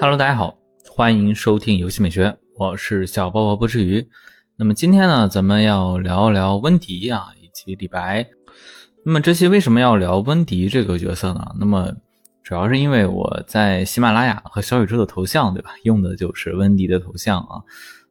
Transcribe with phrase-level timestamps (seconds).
[0.00, 0.56] Hello，大家好，
[0.90, 4.08] 欢迎收听游戏美学，我是小包包不吃鱼。
[4.56, 8.26] 那么今天呢，咱们要聊一聊温迪啊，以及李白。
[9.04, 11.54] 那么这期为什么要聊温迪这个角色呢？
[11.60, 11.92] 那么
[12.42, 15.72] 主要是因为我在喜马拉雅和小宇宙的头像，对吧？
[15.82, 17.60] 用的就是温迪的头像啊。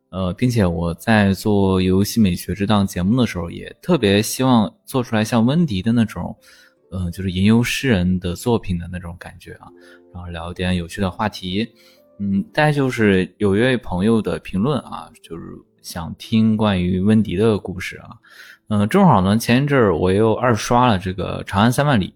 [0.10, 6.36] 呃，并且我在做游戏美学这档节目的时候，也特别希望做出来像温迪的那种，
[6.92, 9.68] 呃，就是吟游诗人的作品的那种感觉啊。
[10.14, 11.68] 然后聊点有趣的话题，
[12.20, 15.44] 嗯，再就是有一位朋友的评论啊，就是。
[15.86, 18.10] 想听关于温迪的故事啊，
[18.70, 22.08] 嗯，正好呢，前一阵儿我又二刷了这个《长安三万里》，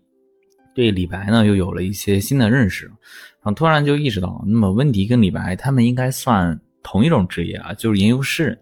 [0.74, 2.96] 对李白呢又有了一些新的认识，然
[3.44, 8.60] 后突然就意识到，那么温迪跟李白他们应该算同一种职业啊，就是吟游诗人，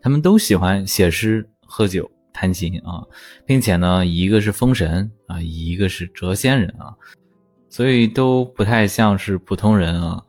[0.00, 3.02] 他们都喜欢写诗、喝酒、弹琴啊，
[3.46, 6.94] 并且呢，一个是封神啊，一个是谪仙人啊，
[7.68, 10.22] 所以都不太像是普通人啊。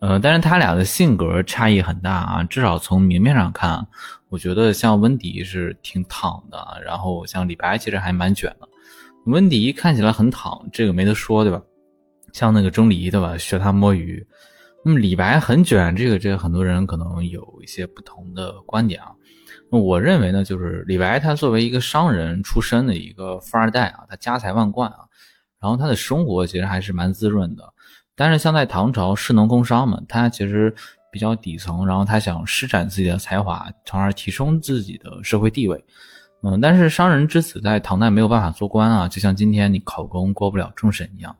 [0.00, 3.86] 呃，但是他俩的性格差异很大啊，至少从明面上看，
[4.28, 8.68] 我觉得像温迪是挺躺的，然后像李白其实还蛮卷的。
[9.24, 11.62] 温迪看起来很躺，这个没得说，对吧？
[12.34, 13.38] 像那个钟离，对吧？
[13.38, 14.26] 学他摸鱼。
[14.84, 19.12] 那么李白很卷，这个这个很多人可能有一些不同的观点啊。
[19.72, 24.98] 那我认为呢，就是李白他作为一个商人出身的一个富二代啊，他家财万贯啊，
[25.58, 27.64] 然后他的生活其实还是蛮滋润的。
[28.14, 30.72] 但是像在唐朝士农工商嘛，他其实
[31.10, 35.82] 比较底层，然后他想施展自己的才华，从而提升自己的社会地位。
[36.42, 41.34] 嗯，但是商人之子在唐代没有办法做官啊，就像今天你考公过不了政审一样。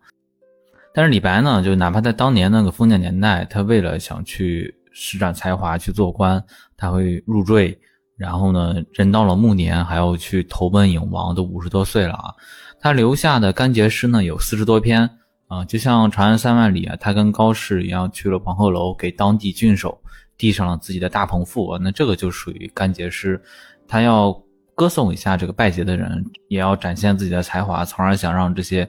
[0.95, 6.43] 但是李白呢，就哪怕在当年那个封建年代，他为了想去施展才华去做官，
[6.77, 7.77] 他会入赘，
[8.17, 12.33] 然后呢，人到了暮年还要去投奔影王，都五十多岁了啊，
[12.81, 15.11] 他留下的干结诗呢有四十多篇。
[15.47, 20.01] 啊，就像《长安三万里》啊，他跟高适一样去了黄鹤楼，给当地郡守
[20.39, 23.41] 递上了自己的大捧腹，那这个就属于干结诗，
[23.87, 24.33] 他要
[24.75, 28.89] 歌颂一下这个拜节的人，也要展现自己的才华，从而想让这些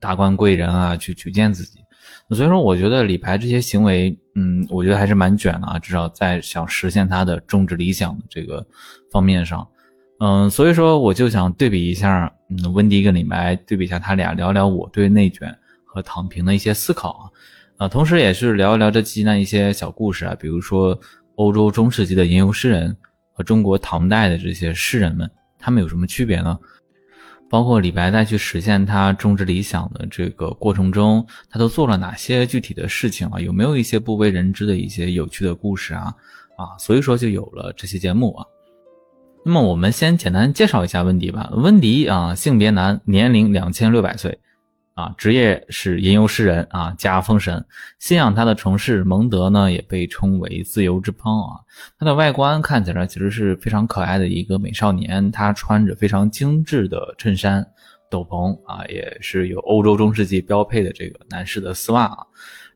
[0.00, 1.78] 达官贵人啊去举荐自己。
[2.30, 8.66] 所以说，我觉得李白这些行为，嗯，我觉得还是蛮卷的啊，至少在想实现他的政治理想的这个
[9.12, 9.68] 方面上，
[10.18, 15.56] 嗯，所以说我就想对比一下，嗯，温迪跟李白对比一下他俩，聊聊我对内卷。
[15.92, 20.96] 和躺平的一些思考啊，啊，同时也是聊一聊这期那一些小故事啊，比如说
[21.34, 22.96] 欧洲中世纪的吟游诗人
[23.32, 25.28] 和中国唐代的这些诗人们，
[25.58, 26.56] 他们有什么区别呢？
[27.50, 33.40] 包括李白在去实现他政治理想的这个过程中，他都做了哪些具体的事情啊？
[33.40, 36.14] 有没有一些不为人知的一些有趣的故事啊？
[36.56, 38.46] 啊，所以说就有了这期节目啊。
[39.44, 41.50] 那么我们先简单介绍一下温迪吧。
[41.54, 44.38] 温迪啊，性别男，年龄两千六百岁。
[45.00, 47.64] 啊，职业是吟游诗人啊，加封神。
[47.98, 51.56] 信仰他的城市蒙德呢，也被称为自由之邦啊。
[51.98, 57.66] 他的外观看起来其实是非常可爱的一个美少年，他穿着非常精致的衬衫、
[58.10, 62.18] 斗篷啊，也是有欧洲中世纪标配的这个男士的丝袜啊。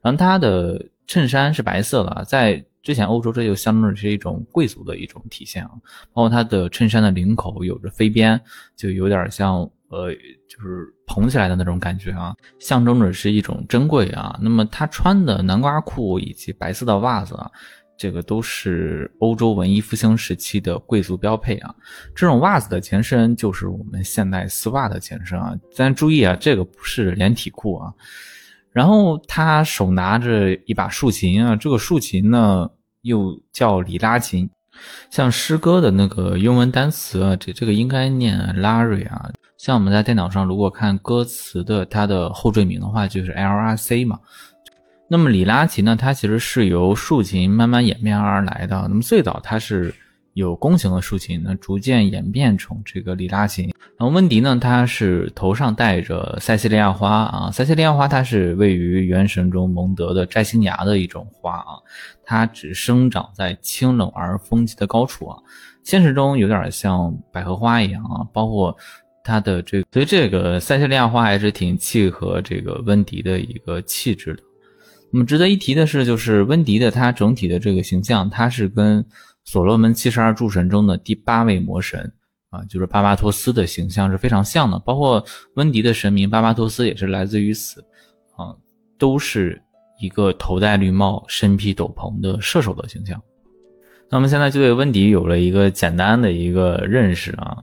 [0.01, 5.73] 然后他的衬衫是白色的，在之前欧洲这就相当于是一种贵族的一种体现啊。
[6.15, 8.41] 包括他的衬衫的领口有着飞边，
[8.75, 9.71] 就有点像。
[9.91, 10.11] 呃，
[10.57, 14.39] 就是捧起来的那种感觉啊，象征着是一种珍贵啊。
[14.41, 17.51] 那么他穿的南瓜裤以及白色的袜子啊，
[17.99, 21.75] 这个都是欧洲文艺复兴时期的贵族标配啊。
[22.15, 25.57] 这种袜子的前身就是我们现代丝袜的前身啊。
[25.77, 27.93] 但注意啊，这个不是连体裤啊。
[28.71, 32.71] 然后他手拿着一把竖琴啊，这个竖琴呢
[33.03, 34.49] 又叫里拉琴，
[35.11, 39.31] 像诗歌的那个英文单词啊，这这个应该念 Larry 啊。
[39.65, 44.21] 像我们在电脑上如果看歌词的它的后缀名的话，就是 L R C 嘛。
[45.09, 48.87] 那么里拉琴呢，它其实是由竖琴慢慢演变而来的。
[48.91, 49.95] 那么最早它是
[50.35, 53.73] 有弓形的竖琴，那逐渐演变成这个里拉琴。
[53.97, 61.81] 然后温迪呢，它是头上戴着塞西利亚花啊，塞西利亚花它是位于原神中蒙德的摘星崖的一种花啊，
[62.23, 65.39] 它只生长在清冷而风急的高处啊。
[65.83, 68.77] 现实中有点像百合花一样啊，包括。
[69.25, 74.43] 它的这个，所以这个塞西利亚花还是挺契合这个温迪的一个气质的。
[75.11, 79.05] 那么值得一提的是，就是温迪的它整体的这个形象，它是跟
[79.45, 82.13] 所罗门七十二诸神中的第八位魔神
[82.51, 84.79] 啊，就是巴巴托斯的形象是非常像的。
[84.81, 85.25] 包括
[85.55, 87.81] 温迪的神明巴巴托斯也是来自于此
[88.37, 88.55] 啊，
[88.99, 89.61] 都是
[90.01, 93.23] 一个头戴绿帽、身披斗篷的射手的形象。
[94.11, 97.63] 那么现在就对温迪有了一个简单的一个认识啊。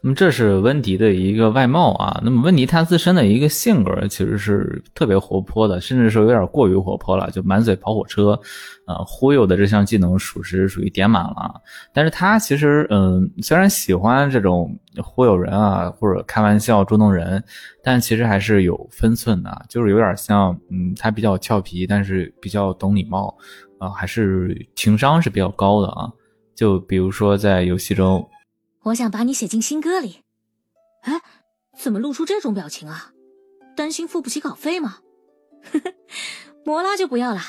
[0.00, 2.20] 那么这是温迪的一个外貌啊。
[2.24, 8.38] 那么温迪他自身的一个性格其实是特别活泼的，甚至说有点过于活泼了，就满嘴跑火车，
[8.86, 11.60] 呃，忽悠的这项技能属实属于点满了。
[11.92, 17.42] 但是他其实，嗯，虽然喜欢这种忽悠人啊，或者开玩笑捉弄人，
[17.82, 23.36] 但其实还是有分寸的，就是有点像，嗯，他比较俏皮，但是比较懂礼貌，
[23.78, 26.10] 啊，还是情商是比较高的啊。
[26.54, 28.26] 就比如说在游戏中。
[28.86, 30.20] 我想把你写进新歌里，
[31.02, 31.20] 哎，
[31.76, 33.10] 怎么露出这种表情啊？
[33.76, 34.98] 担心付不起稿费吗？
[35.72, 35.92] 呵呵，
[36.64, 37.40] 摩拉就不要了，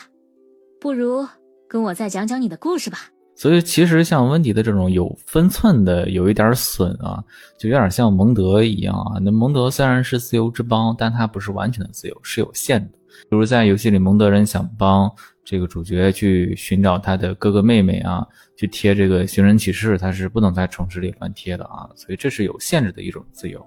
[0.81, 1.27] 不如
[1.69, 3.11] 跟我再讲讲你的故事吧。
[3.35, 7.23] 所以其实像温迪的这种有分寸的，有一点损啊，
[7.59, 9.19] 就有点像蒙德一样啊。
[9.21, 12.97] 那蒙德虽然是自由之邦，但他不是完全的自由，是有限的。
[13.29, 15.13] 比如在游戏里，蒙德人想帮。
[15.49, 18.27] 这个主角去寻找他的哥哥妹妹啊，
[18.57, 23.65] 去贴这个寻人启事，他是不能在城市里乱贴的啊，所以这是有限制的一种自由。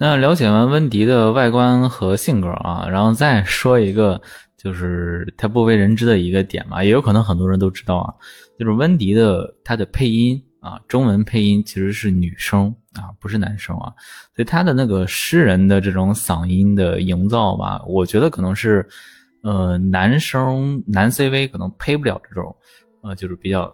[0.00, 4.18] 那了解完温迪的外观和性格啊，然后再说一个，
[4.56, 8.14] 就是他不为人知的一个点嘛，也有可能很多人都知道啊，
[8.58, 13.92] 就是温迪的他的配音啊，中文配音其实是女生啊，不是男生啊，
[14.34, 18.88] 所以他的那个诗人的这种嗓音的营造吧，我觉得可能是。
[19.44, 22.56] 呃，男生男 CV 可能配不了这种，
[23.02, 23.70] 呃，就是比较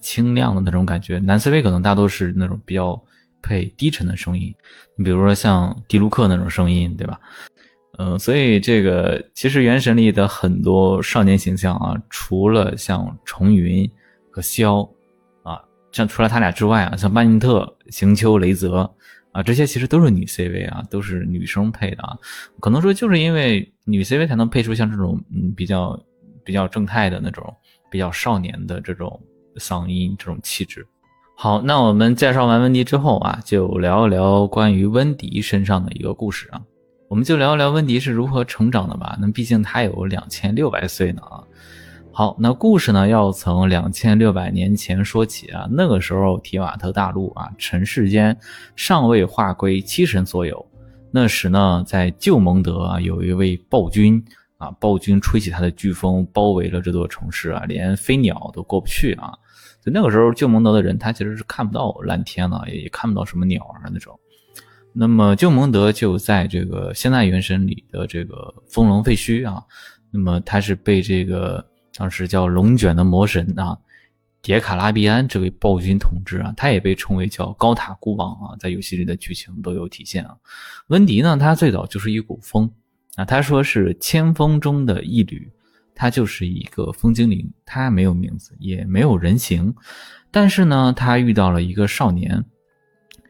[0.00, 1.18] 清亮的那种感觉。
[1.18, 2.98] 男 CV 可能大多是那种比较
[3.42, 4.54] 配低沉的声音，
[4.96, 7.20] 你比如说像迪卢克那种声音，对吧？
[7.98, 13.86] 嗯，所以这个其实原神里的很多少年形象啊，除了像重云
[14.30, 14.88] 和萧
[15.42, 15.60] 啊，
[15.92, 18.90] 像除了他俩之外啊，像班尼特、行秋、雷泽。
[19.32, 22.16] 啊，这些其实都是女 CV 啊，都是女生配的啊。
[22.60, 25.98] 可能说就是因为女 CV 才能配出像这种嗯比较
[26.44, 27.54] 比较正太的那种
[27.90, 29.20] 比较少年的这种
[29.56, 30.86] 嗓音这种气质。
[31.36, 36.60] 好，那我们介绍完温迪之后啊，就聊一聊关于温迪身上的一个故事啊。
[37.08, 39.16] 我们就聊一聊温迪是如何成长的吧。
[39.20, 41.42] 那毕竟他有两千六百岁呢啊。
[42.12, 45.66] 好，那故事呢要从两千六百年前说起啊。
[45.70, 48.36] 那个时候，提瓦特大陆啊，尘世间
[48.74, 50.66] 尚未划归七神所有。
[51.12, 54.22] 那时呢，在旧蒙德啊，有一位暴君
[54.58, 59.32] 啊，暴君吹起他的飓风，包围了这座城市啊，连飞鸟都过不去啊。
[59.82, 64.18] 就那个时候，旧蒙德的人他其实是看不到蓝天的，也看不到什么鸟啊那种。
[64.92, 69.62] 那么旧蒙德就在这个现代原神里的这个风龙废墟啊，
[70.10, 71.64] 那么他是被这个。
[71.94, 73.78] 当时叫龙卷的魔神啊，
[74.42, 80.36] 迭卡拉比安这位暴君统治啊，他也被称为叫高塔孤王啊，在游戏里的剧情都有体现啊。
[80.88, 82.70] 温迪呢，他最早就是一股风
[83.16, 85.50] 啊，他说是千风中的一缕，
[85.94, 89.74] 他就是一个风精灵，他没有名字，也没有人形，
[90.30, 92.42] 但是呢，他遇到了一个少年，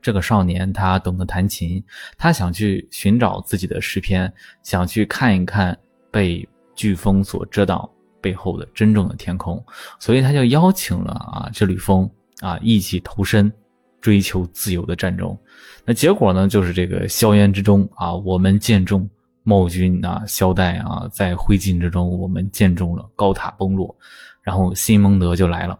[0.00, 1.82] 这个少年他懂得弹琴，
[2.16, 5.76] 他想去寻找自己的诗篇，想去看一看
[6.10, 7.90] 被飓风所遮挡。
[8.20, 9.62] 背后的真正的天空，
[9.98, 12.08] 所以他就邀请了啊这缕风
[12.40, 13.52] 啊一起投身
[14.00, 15.36] 追求自由的战争。
[15.84, 19.08] 那结果呢，就是这个硝烟之中啊，我们见证
[19.42, 23.94] 茂军啊萧代啊在灰烬之中，我们见证了高塔崩落，
[24.42, 25.78] 然后新蒙德就来了。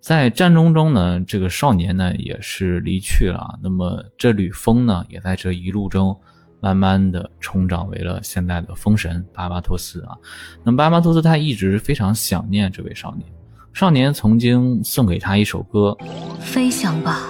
[0.00, 3.58] 在战争中呢，这个少年呢也是离去了。
[3.62, 6.16] 那么这缕风呢，也在这一路中。
[6.60, 10.16] 慢慢的成长为了现在的风神巴巴托斯啊，
[10.64, 13.28] 那么巴巴托斯他一直非常想念这位少年，
[13.72, 15.96] 少年曾经送给他一首歌，
[16.40, 17.20] 飞翔吧，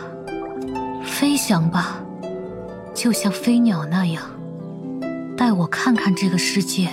[1.02, 2.02] 飞翔吧，
[2.94, 4.22] 就像飞鸟那样，
[5.36, 6.88] 带我看看这个世界，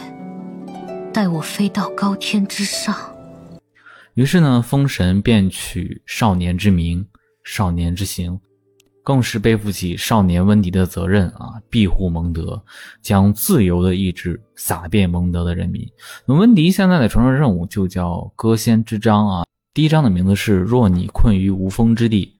[1.13, 2.95] 带我飞到高天之上。
[4.15, 7.07] 于是呢，风神便取少年之名，
[7.43, 8.39] 少年之形。
[9.03, 12.63] 更是背负起少年温迪的责任啊，庇护蒙德，
[13.01, 15.85] 将自由的意志洒遍蒙德的人民。
[16.25, 22.33] 那温迪现在的传说任务就叫《歌仙之章》啊，第一章的名字是“若你困于无风之地”，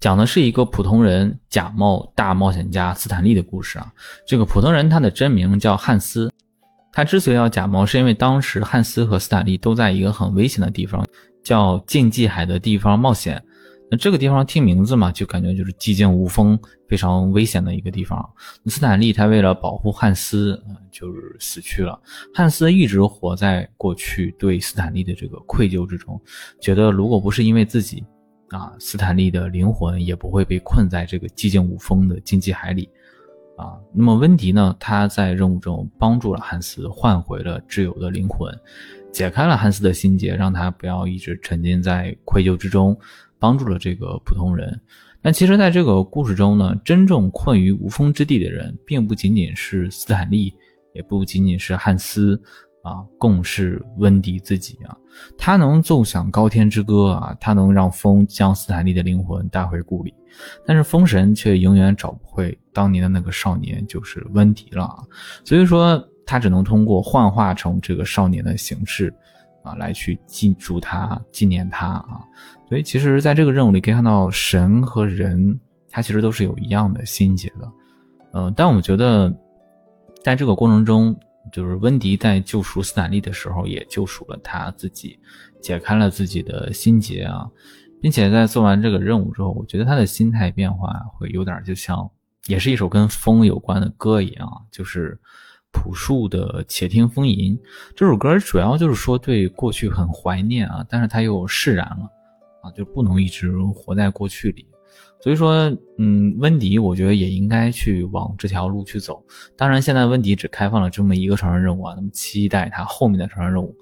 [0.00, 3.92] 讲的是一个普通人假冒大冒险家斯坦利的故事啊。
[4.26, 6.32] 这个普通人他的真名叫汉斯，
[6.92, 11.06] 他之所以要假冒，是因为当时汉斯和斯坦利都在一个很危险的地方，
[11.42, 13.44] 叫禁忌海的地方冒险。
[13.94, 16.58] 那这个地方听名字嘛，就感觉就是寂静无风、
[16.88, 18.28] 非常危险的一个地方。
[18.66, 20.60] 斯坦利他为了保护汉斯，
[20.90, 21.96] 就是死去了。
[22.34, 26.20] 汉斯一直活在过去对斯坦利的这个愧疚之中，
[26.60, 28.02] 觉得如果不是因为自己，
[28.48, 32.90] 啊，斯坦利的灵魂也不会被困在这个寂静无风的禁忌海里。
[33.56, 38.52] 啊，那么温迪呢，他在任务中帮助了汉斯，换回了挚友的灵魂，
[39.12, 42.98] 解开了汉斯的心结，让他不要一直沉浸在愧疚之中。
[43.44, 44.80] 帮助了这个普通人，
[45.20, 50.50] 但其实，在这个故事中呢，真正困于无风之地的人，并不仅仅是斯坦利，
[50.94, 52.42] 也不仅仅是汉斯，
[52.82, 54.96] 啊，共是温迪自己啊。
[55.36, 60.14] 他能奏响高天之歌啊，他能让风将斯坦利的灵魂带回故里，
[60.64, 65.04] 但是风神却永远找不回当年的那个少年，就是温迪了啊。
[65.44, 69.14] 所以说，他只能通过幻化成这个少年的形式。
[69.64, 72.20] 啊，来去记住他，纪念他啊！
[72.68, 75.58] 所以其实，在这个任务里可以看到，神和人
[75.90, 77.72] 他其实都是有一样的心结的。
[78.32, 79.32] 嗯，但我觉得，
[80.22, 81.14] 在这个过程中，
[81.52, 85.18] 就是温迪在救赎斯坦利的时候，也救赎了他自己，
[85.60, 87.46] 解开了自己的心结啊，
[88.00, 92.10] 并且在做完这个任务之后，我觉得他的心态变化会有点就像，
[92.46, 95.18] 也是一首跟风有关的歌一样，就是。
[95.76, 97.56] 朴树的《且听风吟》
[97.96, 102.08] 这首歌主要就是说对过去很怀念啊，但是他又释然了
[102.64, 104.66] 啊，就不能一直活在过去里。
[105.20, 109.24] 所以说，嗯，温迪我觉得也应该去往这条路去走。
[109.56, 113.74] 当然，现在温迪只开放了这么一个传说任务啊，那么期待他后面的传说任务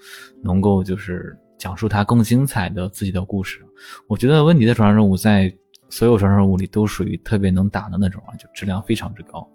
[0.43, 3.61] 能够就是讲述他更精彩的自己的故事。
[4.07, 5.53] 我觉得温迪的传说任务在
[5.91, 9.47] 所有传说任务里都属于特别能打的那种啊，就质量非常之高。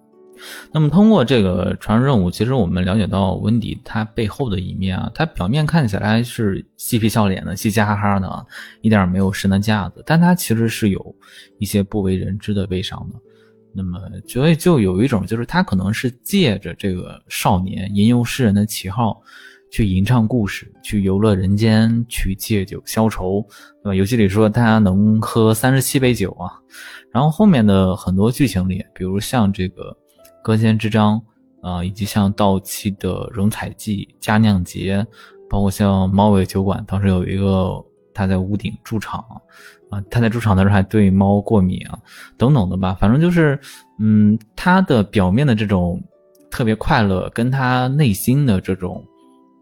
[0.71, 8.45] 那么通过这个传说任务，其实我们了解到温迪他背后的一面啊，他表面看起来是嬉皮笑脸的、嘻嘻哈哈的啊，
[8.81, 11.15] 一点没有神的架子，但他其实是有
[11.59, 13.19] 一些不为人知的悲伤的。
[13.73, 19.21] 那么所以就有一种，就是他可能是借着这个少年吟游诗人的旗号，
[19.71, 23.45] 去吟唱故事，去游乐人间，去借酒消愁，
[23.83, 23.95] 对吧？
[23.95, 26.51] 游戏里说他能喝三十七杯酒啊，
[27.11, 29.95] 然后后面的很多剧情里，比如像这个。
[30.47, 31.21] 歌间之章
[31.61, 35.05] 啊，以及像到期的荣彩记、佳酿节，
[35.49, 39.19] 包括像猫尾酒馆，当时有一个他在屋顶驻场
[39.89, 41.99] 啊，他在驻场的时候还对猫过敏啊，
[42.37, 42.95] 等等的吧。
[42.97, 43.59] 反正就是，
[43.99, 46.01] 嗯，他的表面的这种
[46.49, 49.03] 特别快乐，跟他内心的这种，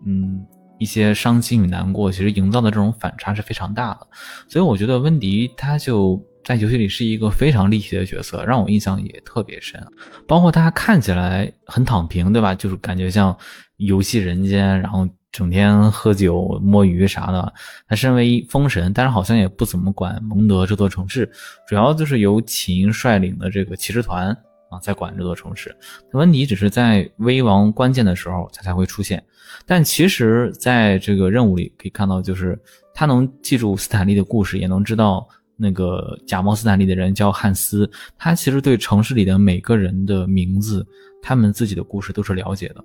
[0.06, 0.46] 嗯，
[0.78, 4.08] 一些伤心与难过，其实营造的这种反差是非常大的。
[4.48, 6.24] 所以我觉得温迪他就。
[6.46, 9.84] 在游戏里是一个非常立体的角色，让我印象也特别深。
[10.28, 12.54] 包括他看起来很躺平，对吧？
[12.54, 13.36] 就是感觉像
[13.78, 17.52] 游戏人间，然后整天喝酒摸鱼啥的。
[17.88, 21.28] 他身为封神，但是好像也不怎么管蒙德这座城市，
[21.68, 24.30] 主要就是由秦率领的这个骑士团
[24.70, 25.76] 啊在管这座城市。
[26.12, 29.24] 温迪只是在危亡关键的时候他才会出现，
[29.66, 32.56] 但其实在这个任务里可以看到，就是
[32.94, 35.28] 他能记住斯坦利的故事，也能知道。
[35.58, 40.86] 那个假冒斯坦利的人叫汉斯，他其实对城市里的每个人的名字、
[41.22, 42.84] 他们自己的故事都是了解的，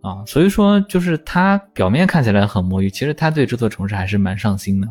[0.00, 4.88] 啊，所以说就是他表面看起来很魔芋，其实他对这座城市还是蛮上心的，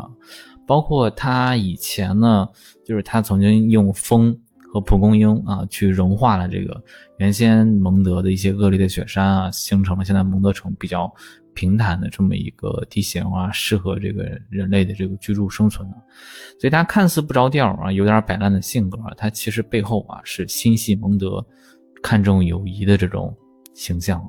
[0.66, 2.48] 包括他以前呢，
[2.86, 4.38] 就是他曾经用风
[4.72, 6.82] 和蒲公英啊去融化了这个
[7.18, 11.14] 原先蒙德的一些恶劣的雪山啊，形成了现在蒙德城比较。
[11.54, 15.96] 平坦的这么一个地形啊，适合这个人类的这个居住生存啊，
[16.60, 21.46] 所以他看似不着调啊，有点摆烂的性格，他其实背后啊是心系蒙德、
[22.02, 23.36] 看重友谊的这种
[23.74, 24.22] 形象。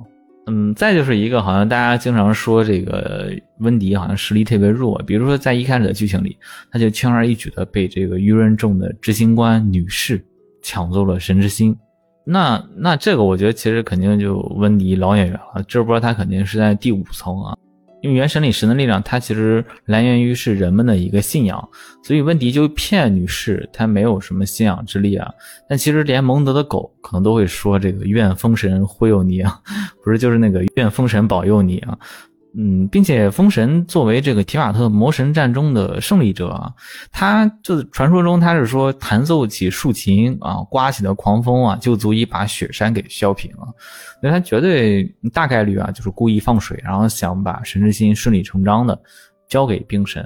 [0.46, 6.36] 嗯，再就是一个好像大家经常说这个温迪好像实力特别弱，比如说在一开始的剧情里，
[6.70, 10.24] 他就轻而易举的被这个愚人众的执行官女士
[10.60, 11.76] 抢走了神之心。
[12.24, 17.56] 那那这个我觉得其实肯定就温迪老演员了，这波他肯定是在第五层啊，
[18.00, 21.68] 因为原神里神的力量它其实来源于是人们的一个信仰，
[22.02, 25.28] 所以温迪就骗女士他没有什么信仰之力啊，
[25.68, 29.60] 但其实连蒙德的狗可能都会说这个愿风神忽悠你啊，
[30.04, 31.98] 不是就是那个愿风神保佑你啊。
[32.54, 36.70] 嗯，并且风神作为这个提瓦特魔神战中的胜利者啊，
[37.10, 43.66] 他就是传说中他是说弹奏起竖琴啊，刮起的狂风啊，就足以把雪山给削平了。
[44.20, 49.00] 所以他绝对大概率啊，就是故意放水，然后想把神之心顺理成章的
[49.48, 50.22] 交给冰神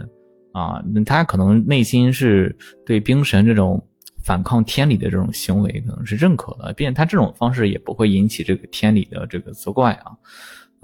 [0.52, 0.82] 啊。
[0.92, 3.80] 那他可能内心是对冰神这种
[4.24, 10.10] 反抗天理的这种行为可能是认可的，并且他这种方式也不会引起这个天理的这个责怪啊。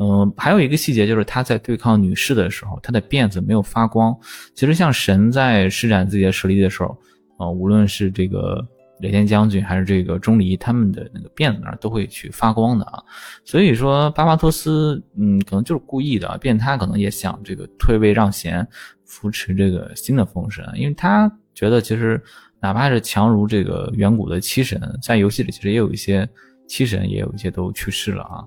[0.02, 4.12] 嗯，还有一个细节就是他在对抗女士的时候，他的辫子没有发光。
[4.52, 6.99] 其实像神在施展自己的实力的时候，
[7.37, 8.66] 啊，无论是这个
[8.99, 13.00] 雷电将军还是这个钟离，他们的那个辫子那儿都会去发光的啊。
[13.44, 18.66] 所以说巴巴托斯，嗯，可能就是故意的，变他可能也想这个退位让贤，
[19.04, 22.21] 扶持这个新的风神，因为他觉得其实
[22.61, 26.28] 哪怕是强如这个远古的七神，在游戏里其实也有一些
[26.66, 28.42] 七神，也有一些都去世了啊。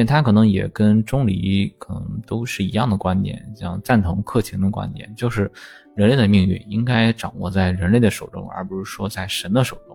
[0.00, 5.52] 因为他可能也跟钟离可能都是一样的观点，像赞同克勤的观点，就是
[5.94, 9.94] 人类的命运应该掌握在人类的手中，而不是说在神的手中。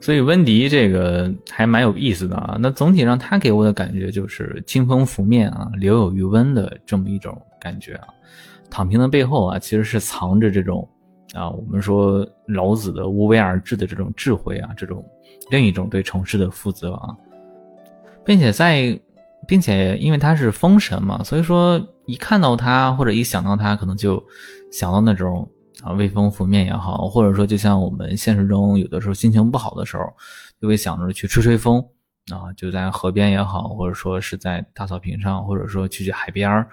[0.00, 2.56] 所以温迪这个还蛮有意思的啊。
[2.58, 8.08] 那总体上他给我的感觉就是清风拂面啊，留有余温的这么一种感觉啊。
[8.70, 10.88] 躺平的背后啊，其实是藏着这种
[11.34, 15.04] 啊，我们说老子的无为而治的这种智慧啊，这种
[15.50, 17.14] 另一种对城市的负责啊，
[18.26, 19.00] 并且在，
[19.46, 24.22] 并且因为他是风神嘛，所以说一看到他或者一想到他，可能就
[24.70, 25.48] 想到那种
[25.82, 30.04] 啊微风拂面也好，或者说就像我们现实中有的时候心情不好的时候，
[30.60, 31.82] 就会想着去吹吹风
[32.30, 36.68] 啊，就在河边也好，或者说是在大草坪上，或者说去去海边儿。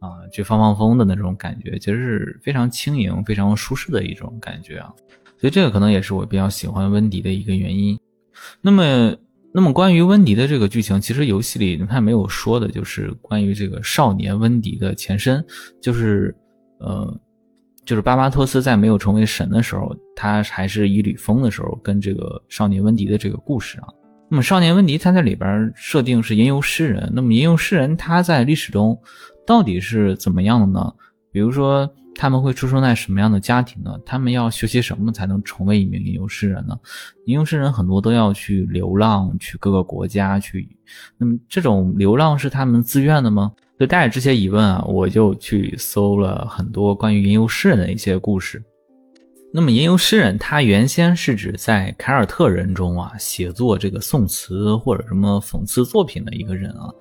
[0.00, 4.94] 啊，去放放风的那种感觉，其实是非常轻盈、非常舒适的一种感觉啊。
[5.40, 7.98] 所以这个可能也是我比较喜欢温迪的一个原因。
[8.60, 9.12] 那么，
[9.52, 15.44] 那么关于温迪的这个剧情，其实游戏里他没有说的，就是关于这个少年温迪的前身，
[15.80, 16.34] 就是
[16.80, 17.20] 呃，
[17.84, 23.88] 就是巴巴托斯在没有成为神的时候，他还是以吕风的时候，跟这个少年温迪的这个故事啊。
[24.30, 28.98] 那么少年温迪他在里边设定是吟游诗人，那么吟游诗人他在历史中。
[29.46, 30.92] 到底是怎么样的呢？
[31.30, 33.96] 比如说，他们会出生在什么样的家庭呢？
[34.04, 36.76] 他们要学习什么才能成为一名吟游诗人呢？
[37.26, 40.68] 吟游诗人很多都要去流浪，去各个国家去。
[41.16, 43.52] 那么，这种流浪是他们自愿的吗？
[43.78, 48.60] 就带着这些疑问啊，我就去搜了很多关于吟游诗人的一些故事。
[49.50, 56.92] 那么，吟游诗人他原先是指在凯尔特人中啊，写作这个宋词或者什么讽刺作品的一个人啊。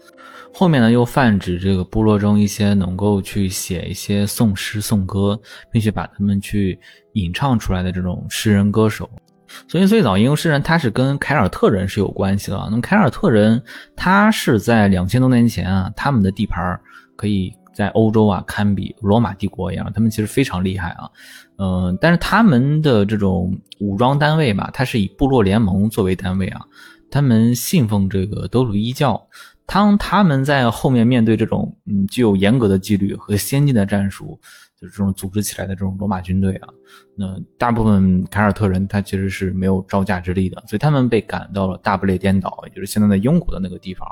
[0.54, 5.40] 后面呢，又泛指这个部落中一些能够去写一些宋诗宋歌，
[5.72, 6.80] 并且把他们去
[7.14, 9.10] 吟唱出来的这种诗人歌手。
[9.68, 12.58] 所以最早吟游诗人他是跟凯尔特人是有关系的。
[12.70, 13.62] 那么凯尔特人
[13.96, 16.80] 他是在两千多年前啊，他们的地盘
[17.18, 21.10] 可以在欧洲啊堪比罗马帝国一样，他们其实非常厉害啊。
[21.60, 26.62] 嗯，但是他们的这种武装单位吧，它是以部落联盟作为单位啊，
[27.10, 29.28] 他们信奉这个德鲁伊教。
[29.66, 34.40] 当他们在后面面对这种嗯具有严格的纪律和先进的战术，
[34.80, 36.70] 就是这种组织起来的这种罗马军队啊，
[37.16, 44.08] 那大部分凯尔特人他其实是没有招架之力的，所以他们被赶到了大不列颠岛，也就是现在的英国的那个地方。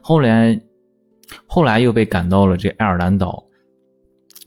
[0.00, 0.60] 后来，
[1.46, 3.45] 后来又被赶到了这爱尔兰岛。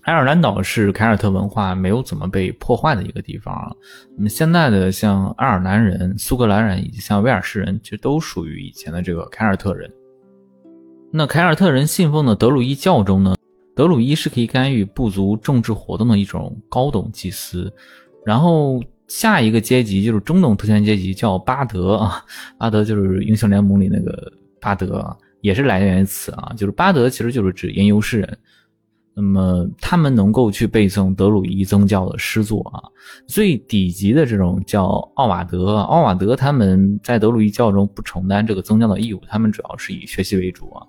[0.09, 3.77] 爱尔兰岛是凯尔特文化没有怎么被破坏的一个地方。
[4.17, 9.87] 那么现在的像爱尔兰人、苏格兰人以及像威尔士人，其实都属于以前的这个凯尔特人。
[11.11, 13.35] 那凯尔特人信奉的德鲁伊教中呢，
[13.75, 17.71] 德鲁伊是可以干预部族政治活动的一种高等祭司。
[18.25, 22.25] 然后下一个阶级就是中等特权阶级，叫巴德啊，
[22.57, 28.37] 巴德就是英雄联盟里那个巴德，也是来源于此啊，就是巴德其实就是指吟游诗人。
[29.21, 32.79] 那么他们能够去背诵德鲁伊宗教的诗作啊，
[33.27, 40.87] 最底级的这种叫奥瓦德，奥瓦德他们在德鲁伊教中不承担这个宗教的义务，他们主要是以学习为主啊。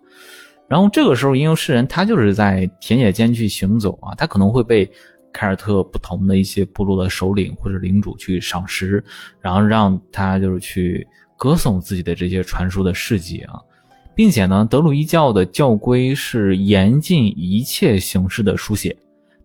[0.69, 4.89] 然后这个时候吟游诗人他就是在田野间去行走啊，他可能会被
[5.33, 9.03] 凯尔特不同的一些部落的首领或者领主去赏识，
[9.41, 11.05] 然后让他就是去
[11.37, 13.59] 歌颂自己的这些传说的事迹啊。
[14.21, 18.95] 并且呢，德鲁伊教的教规是严禁一切形式的书写，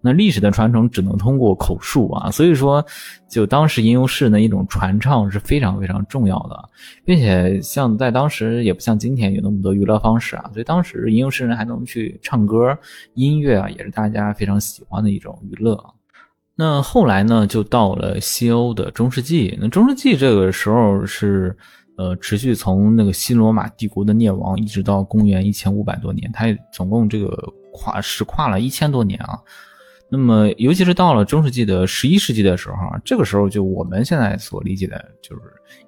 [0.02, 2.86] 那历史的传承只能通过口述啊，所以说，
[3.30, 6.70] 就当时吟游诗人的一种传唱是非常非常重要的，
[7.06, 12.78] 并且像在当时也不像今天有那么多娱乐方式啊，所以当时吟游诗人还能去唱歌，
[13.14, 15.82] 音乐啊也是大家非常喜欢的一种娱乐。
[16.54, 21.56] 那后来呢，就到了西欧的中世纪，那中世纪这个时候是。
[21.98, 29.40] 呃，持续从那个新罗马帝国的灭亡，一直到公元一千五百多年，它总共这个跨时跨了一千多年啊。
[30.08, 35.42] 那么，尤其是到了中世纪的十一世纪的时候，这个时候就我们现在所理解的，就是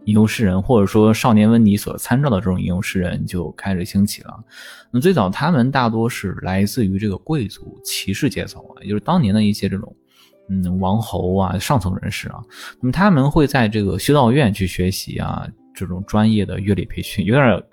[0.06, 4.34] 吟游诗人，或者说少年温迪所参照的这种吟游诗人就开始兴起了。
[4.90, 9.96] 那最早他们大多是来自于这个贵族骑士阶层啊，也就是当年的一些这种
[10.50, 12.40] 嗯王侯啊上层人士啊。
[12.82, 15.48] 那么他们会在这个修道院去学习啊。
[15.78, 17.64] 这种专业的乐理培训有点，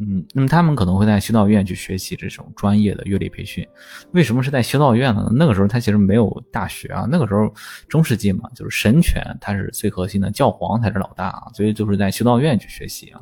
[0.00, 3.66] 嗯，那么他们可能会在修道院去学习这种专业的乐理培训。
[4.12, 5.32] 为什么是在修道院呢？
[5.34, 7.50] 那个时候他其实没有大学啊，那个时候
[7.88, 13.20] 中世纪嘛，就是神权他是最核心的，教皇才是老大啊，所以就是在修道院去学习啊。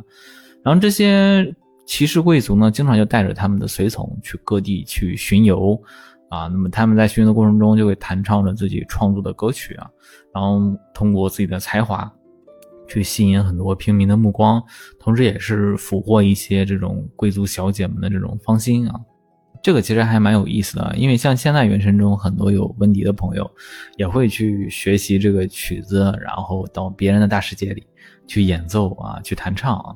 [0.65, 1.55] 然后这些
[1.87, 5.81] 骑士贵族呢，经常就带着他们的随从去各地去巡游
[6.31, 6.49] 啊。
[6.49, 9.89] 那么他们在巡游的过程中，就会弹唱着自己创作的歌曲啊，
[10.35, 10.61] 然后
[10.95, 12.11] 通过自己的才华。
[12.91, 14.63] 去吸引很多平民的目光，
[14.99, 19.01] 同时也是俘获一些这种贵族小姐们的这种芳心啊。
[19.63, 23.51] 这个其实还蛮有意思的，因为像现在原神中很多有温迪的朋友，
[23.97, 27.87] 也会去学习这个曲子，然后到别人的大世界里
[28.27, 29.95] 去演奏啊，去弹唱啊。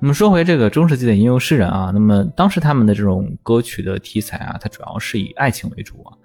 [0.00, 6.16] 那么说回这个中世纪的吟游诗人啊，那么当时他们的这种歌曲的题材啊，它主要是以爱情为主啊，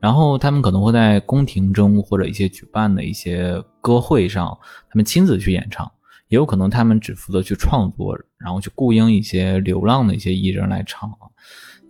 [0.00, 4.56] 然后他们可能会在宫廷中或者一些举办的一些歌会上，
[4.88, 5.90] 他们亲自去演唱，
[6.28, 11.10] 也有可能他们只负责去创作，然后去雇佣一些流浪的一些艺人来唱。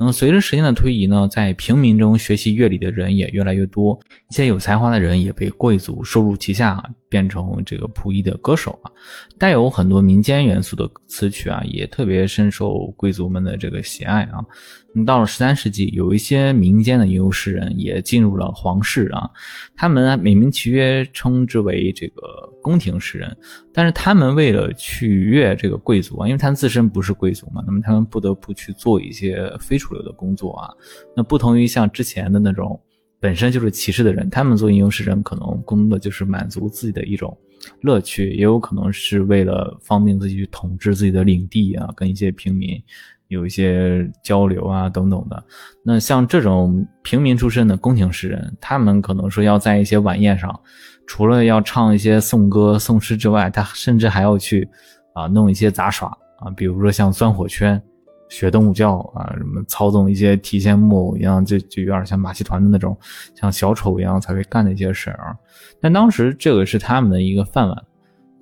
[0.00, 3.98] 那么随着时间的推移呢，在平民中学习乐理的人也越来越多，
[4.30, 8.92] 一些有才华的人也被贵族收入旗下，变成这个仆役的歌手啊。
[9.38, 14.44] 带有很多民间元素的词曲啊，也特别深受贵族们的这个喜爱啊。
[15.06, 19.30] 到了十三世纪，有一些民间的吟游诗人也进入了皇室啊，
[19.74, 22.22] 他们美名其曰称之为这个
[22.60, 23.34] 宫廷诗人，
[23.72, 30.68] 但是他们为了取悦这个贵族啊，因为他们自身不是贵族嘛，那么他们不得不去做一些非主流的工作啊。
[31.16, 32.78] 那不同于像之前的那种
[33.20, 37.36] 本身就是歧视的人，他们做吟游诗人可能更多的就是满足自己的一种
[37.80, 42.82] 乐趣，也有可能是为了方便自己去统治自己的领地啊，跟一些平民。
[43.28, 45.44] 有一些交流啊，等等的。
[45.84, 50.58] 那像这种平民出身的宫廷诗人，他们可能说要在一些晚宴上，
[51.06, 54.66] 除了要唱一些颂歌、颂诗之外，他甚至还要去
[55.12, 57.78] 啊弄一些杂耍啊，比如说像钻火圈、
[58.28, 62.96] 学动物叫啊，什么操纵一些提线木偶一样，就就有点像马戏团的那种，
[63.34, 65.36] 像小丑一样才会干的一些事儿。
[65.80, 67.84] 但当时这个是他们的一个饭碗。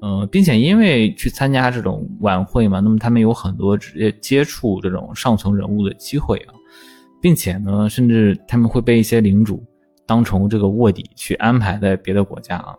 [0.03, 6.53] 嗯，并且因为去参加这种晚会嘛，那么他们有很多直接接触这种上层人物的机会啊，
[7.18, 9.64] 并且呢，甚至他们会被一些领主
[10.05, 12.77] 当成这个卧底去安排在别的国家啊。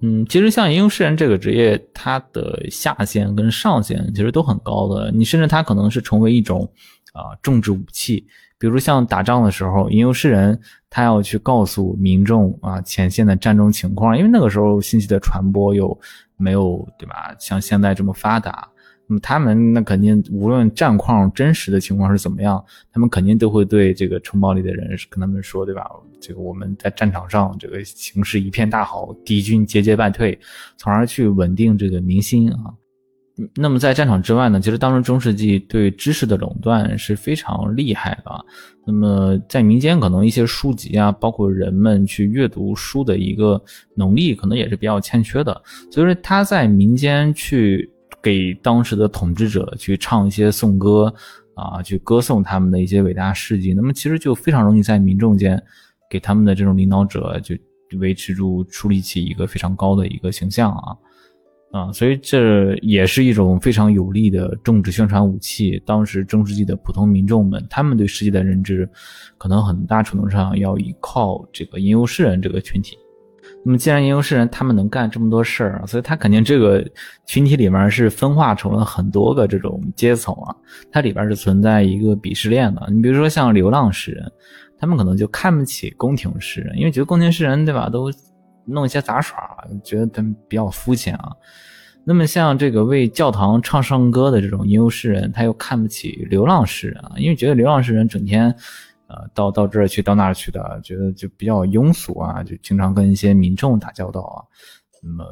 [0.00, 6.70] 嗯，其实像吟游诗人这个职业，它的下限跟上限其实都很高的，你甚至他可能是成为一种
[7.12, 8.26] 啊政治武器。
[8.58, 15.98] 比如像打仗的时候，吟游诗人他要去告诉民众啊前线的战争情况，因为那个时候信息的传播又
[16.36, 17.34] 没有对吧？
[17.38, 18.66] 像现在这么发达，
[19.08, 25.88] 那么他们那肯定无论战况真实的情况是怎么样，他们肯定都会对这个城堡里的人跟他们说，对吧？
[26.20, 30.36] 这个我们在战场上这个形势一片大好，敌军节节败退，
[30.76, 32.74] 从而去稳定这个民心啊。
[33.54, 38.44] 那么在战场之外呢，其实当时中世纪对知识的垄断是非常厉害的。
[38.86, 43.62] 那么在民间，可能一些书籍啊，包括人们去阅读书的一个
[43.94, 45.62] 能力，可能也是比较欠缺的。
[45.90, 47.90] 所以说他在民间去
[48.26, 51.14] 给当时的统治者去唱一些颂歌
[51.54, 55.62] 啊，去歌颂他们的一些伟大事迹，那么其实就非常容易在民众间
[56.10, 57.54] 给他们的这种领导者就
[58.00, 60.96] 维持住树立起一个非常高的一个形象啊。
[61.70, 65.80] 啊，所以这也是一种非常有力的政治宣传武器。
[65.86, 68.88] 当时中世纪的普通民众们，他们对世界的认知，
[69.38, 72.96] 可能很大程度上要依靠这个吟游诗人这个群体。
[73.66, 76.82] 那么，既然吟游诗人他们能干这么多事儿，所以他肯定这个
[77.26, 80.54] 群体里面是分化成了很多个这种阶层啊。
[80.92, 82.88] 它里边是存在一个鄙视链的。
[82.90, 84.32] 你比如说像流浪诗人，
[84.78, 88.10] 他们可能就看不起宫廷诗人，因为觉得宫廷诗人对吧都。
[88.68, 89.38] 弄一些杂耍，
[89.84, 91.30] 觉得他们比较肤浅啊。
[92.04, 98.52] 那么像这个为教堂唱圣歌的这种吟游诗人，他又看不起流浪诗人啊，因为觉得流浪诗人整天，
[99.08, 104.42] 呃，到到这儿去，到那儿去的，觉得就比较庸俗啊，就经常跟一些民众打交道啊。
[105.02, 105.24] 那么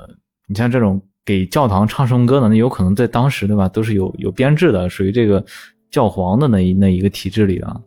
[0.46, 5.44] 你像这种给教堂唱圣歌的，那有可能在当时对吧，都是有有编制的，属于这个
[5.90, 7.80] 教皇的那一那一个体制里啊。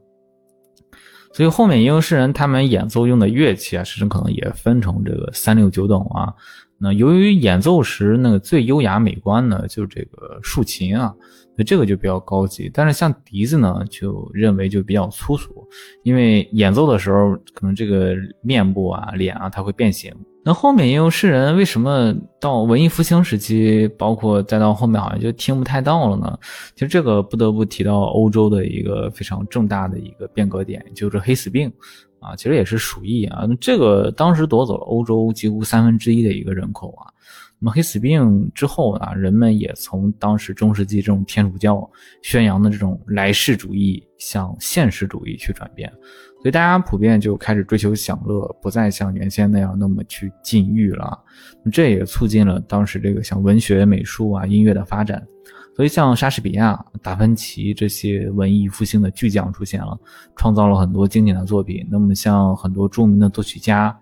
[1.34, 6.34] 所以后面吟游诗人他们演奏用的乐器啊，实际可能也分成这个三六九等啊。
[6.80, 11.14] 那由于演奏时那个最优雅美观呢，就是这个竖琴啊，
[11.58, 12.70] 那这个就比较高级。
[12.74, 15.68] 但是像笛子呢，就认为就比较粗俗，
[16.04, 20.14] 因为演奏的时候可能这个面部啊、脸啊，它会变形。
[20.46, 26.40] 那后面吟游诗人为什么到文艺复兴时期，包括再到后面好像就听不太到了呢？
[26.74, 31.70] 其实这个不得不提到欧洲的一个非常重大的一个变革点，就是黑死病
[32.22, 33.44] 啊，其实也是鼠疫啊。
[33.60, 37.12] 这个当时夺走了欧洲几乎三分之一的一个人口啊。
[37.60, 41.90] 那么黑死病之后啊，人们也从当时中世纪这种天主教
[42.22, 45.92] 宣扬的这种来世主义向现实主义去转变。
[46.40, 51.18] 所以大家普遍就开始追求享乐，不再像原先那样那么去禁欲了。
[51.72, 55.26] 这也促进了当时这个像文学、美术啊、音乐的发展。
[55.76, 60.00] 所以像莎士比亚、达芬奇这些文艺复兴的巨匠出现了，
[60.36, 61.88] 创造了很多经典的作品。
[61.90, 63.96] 那么像很多著名的作曲家，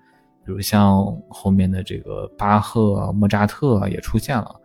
[0.45, 4.55] 比如像后面的这个巴赫、莫扎特也出现了。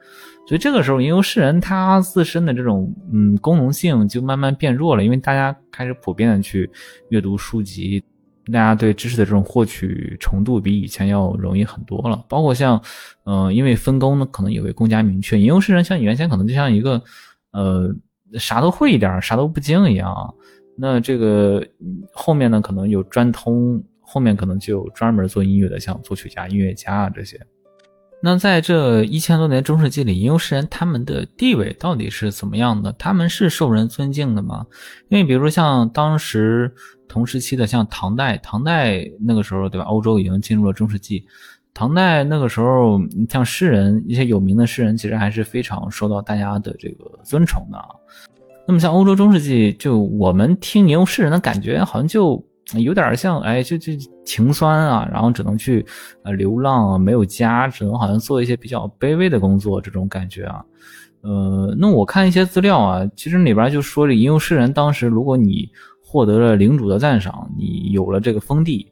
[0.46, 6.68] 所以这个时候吟游诗人他自身的这种嗯功能性就慢慢变弱了，因为大家开始普遍的去
[7.10, 8.02] 阅读书籍，
[8.46, 12.24] 大家对知识的这种获取程度比以前要容易很多了。
[12.28, 12.82] 包括像
[13.24, 17.00] 嗯，因为分工呢可能也会更加明确，吟游诗人像你原先可能就像一个
[17.52, 17.94] 呃
[18.36, 20.34] 啥都会一点，啥都不精一样。
[20.76, 21.64] 那这个
[22.12, 23.80] 后面呢可能有专通，
[24.12, 27.38] 后面可能就有专门做音乐的，像作曲家、音乐家啊这些。
[28.20, 32.92] 那在这一千多年中世纪里，吟游诗人他们的地位到底是怎么样的？
[32.98, 34.66] 他们是受人尊敬的吗？
[35.08, 36.74] 因为比如像当时
[37.06, 39.86] 同时期的，像唐代，唐代那个时候，对吧？
[39.86, 41.24] 欧洲已经进入了中世纪，
[41.72, 47.78] 唐代那个时候，像诗人一些有名的诗人，其实还是非常受到大家的这个尊崇的。
[48.66, 52.44] 那么像欧洲中世纪，就我们听吟游诗人的感觉，好像就。
[52.78, 53.92] 有点像，哎，就就
[54.24, 55.84] 情酸啊，然后只能去
[56.22, 60.64] 呃流浪啊，没有家，只能好像做一些比较卑微的工作，这种感觉啊。
[61.22, 65.68] 呃，那我看一些资料啊，其实里边就说这吟游诗人当时，如果你
[66.02, 68.90] 获得了领主的赞赏，你有了这个封地，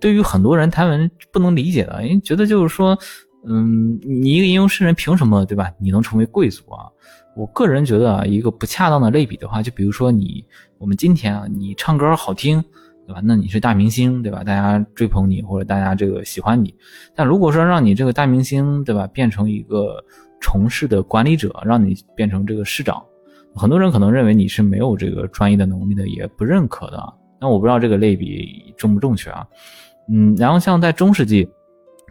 [0.00, 2.98] 对于很多人他们不能理解的，因为觉得就是说，
[3.46, 5.70] 嗯，你一个吟游诗人凭什么对吧？
[5.78, 6.86] 你能成为贵族啊？
[7.36, 10.44] 我个人觉得啊，一个不恰当的类比的话，就比如说你，
[10.78, 12.62] 我们今天啊，你唱歌好听。
[13.08, 13.22] 对吧？
[13.24, 14.44] 那你是大明星，对吧？
[14.44, 16.74] 大家追捧你，或者大家这个喜欢你。
[17.14, 20.04] 但如果说让你这个大明星，对吧，变成一个
[20.42, 23.02] 城市的管理者，让你变成这个市长，
[23.54, 27.02] 很多人可能认为你是没有这个专业的能力的，也不认可的。
[27.40, 29.46] 那我不知道这个类比正不正确啊？
[30.12, 31.48] 嗯，然后像在中世纪，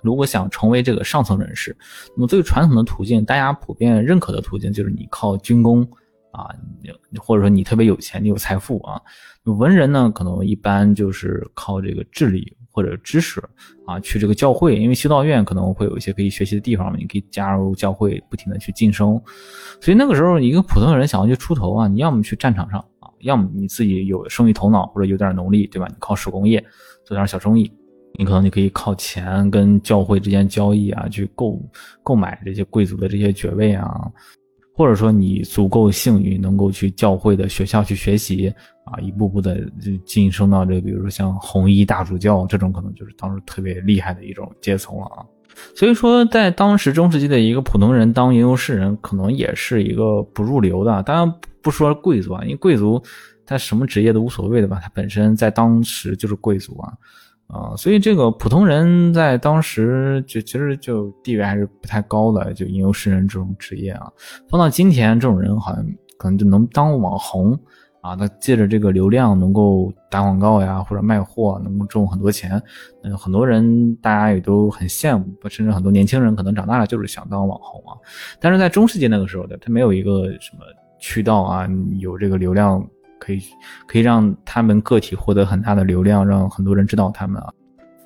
[0.02, 1.78] 如果想成为这个上层人士，
[2.16, 5.88] 那么最传统的途径，大家普遍认可的途径就是你靠军功。
[6.32, 6.54] 啊，
[7.20, 9.02] 或者说你特别有钱，你有财富啊。
[9.54, 13.42] 文人呢，可能一般就是靠这个智力或者知识
[13.86, 19.20] 啊，去这个教会，因为修道院可能会有一些可以学习的地方嘛，你可以加入教会，不停的去晋升。
[19.82, 25.88] 所以那个时候，一个普通人想要去出头啊，你要么去战场上啊，要么你自己有生意头脑或者有点能力，对吧？
[25.88, 26.64] 你靠手工业
[27.06, 27.72] 做点小生意，
[28.20, 31.60] 你可能你可以靠钱跟教会之间交易啊，去购
[32.04, 34.12] 购买这些贵族的这些爵位啊。
[34.78, 45.26] 或者说你足够幸运，能够去教会的学校去学习啊，一步步的就晋升到这个，比如说像红衣大主教这种，可能就是当时特别厉害的一种阶层了啊。
[45.74, 51.02] 所以说，在当时中世纪的一个普通人当吟游诗人，可能也是一个不入流的。
[51.02, 53.02] 当然不说贵族啊，因为贵族
[53.48, 56.94] 他什么职业都无所谓的吧，他本身在当时就是贵族啊。
[57.48, 64.12] 啊，所以这个普通人在当时就其实就地位还是不太高的，就吟游诗人这种职业啊，
[64.50, 65.86] 放到今天，这种人好像
[66.18, 67.58] 可能就能当网红
[68.02, 72.62] 啊，他借着这个流量能够打广告呀，或者卖货，能够挣很多钱。
[73.04, 77.96] 嗯，很多人大家也都很羡慕，甚至很多年轻人可能长大了就是想当网红啊。
[78.42, 80.66] 但是在中世纪那个时候的，他没有一个什么
[81.00, 81.66] 渠道啊，
[81.98, 82.86] 有这个流量。
[83.28, 83.44] 可以
[83.86, 87.52] 可以让他们个体获得很大的流量，让很多人知道他们啊。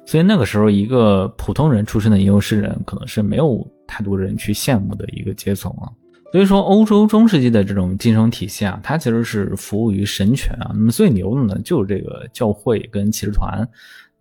[0.04, 5.86] 所以那个时候，一个普通人出身的吟游诗人，可能是没有太多人去羡慕的一个阶层啊。
[6.32, 10.72] 所以说，欧洲中世纪的这种晋升体系啊，它其实是服务于神权啊。
[10.74, 13.68] 那么最牛的呢，就是这个教会跟骑士团，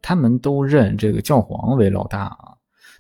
[0.02, 2.52] 他们都认这个教皇为老大啊。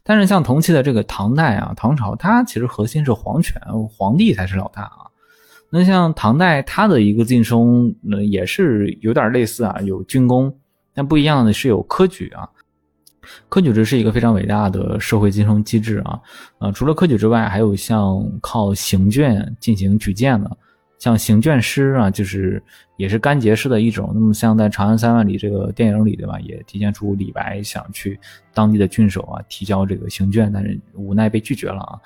[0.02, 3.60] 但是像同期的这个唐代啊，唐朝，它其实核心是皇权，
[3.90, 5.09] 皇帝才是老大啊。
[5.72, 10.52] 那像唐代，他的一个晋升，那也是有点类似啊，有军功，
[10.92, 12.48] 但不一样的是有科举啊。
[13.48, 16.18] 科举制是一个非常伟大的社会晋升机制啊。
[16.58, 20.50] 呃，除了科举之外，还有像靠行卷进行举荐的，
[20.98, 22.60] 像行卷师啊，就是
[22.96, 24.10] 也是干结式的一种。
[24.12, 28.18] 那么像在《长安三万里》这个电影里，对吧，也体现出李白想去
[28.52, 32.00] 当地的郡守啊提交这个行卷，但是无奈被拒绝了啊。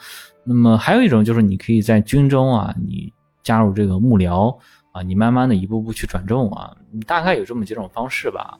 [0.45, 3.11] 那么还有一种就是你可以在军中啊，你。
[3.45, 4.57] 加入这个幕僚
[4.91, 6.75] 啊，你慢慢的一步步去转正啊，
[7.07, 8.59] 大概有这么几种方式吧。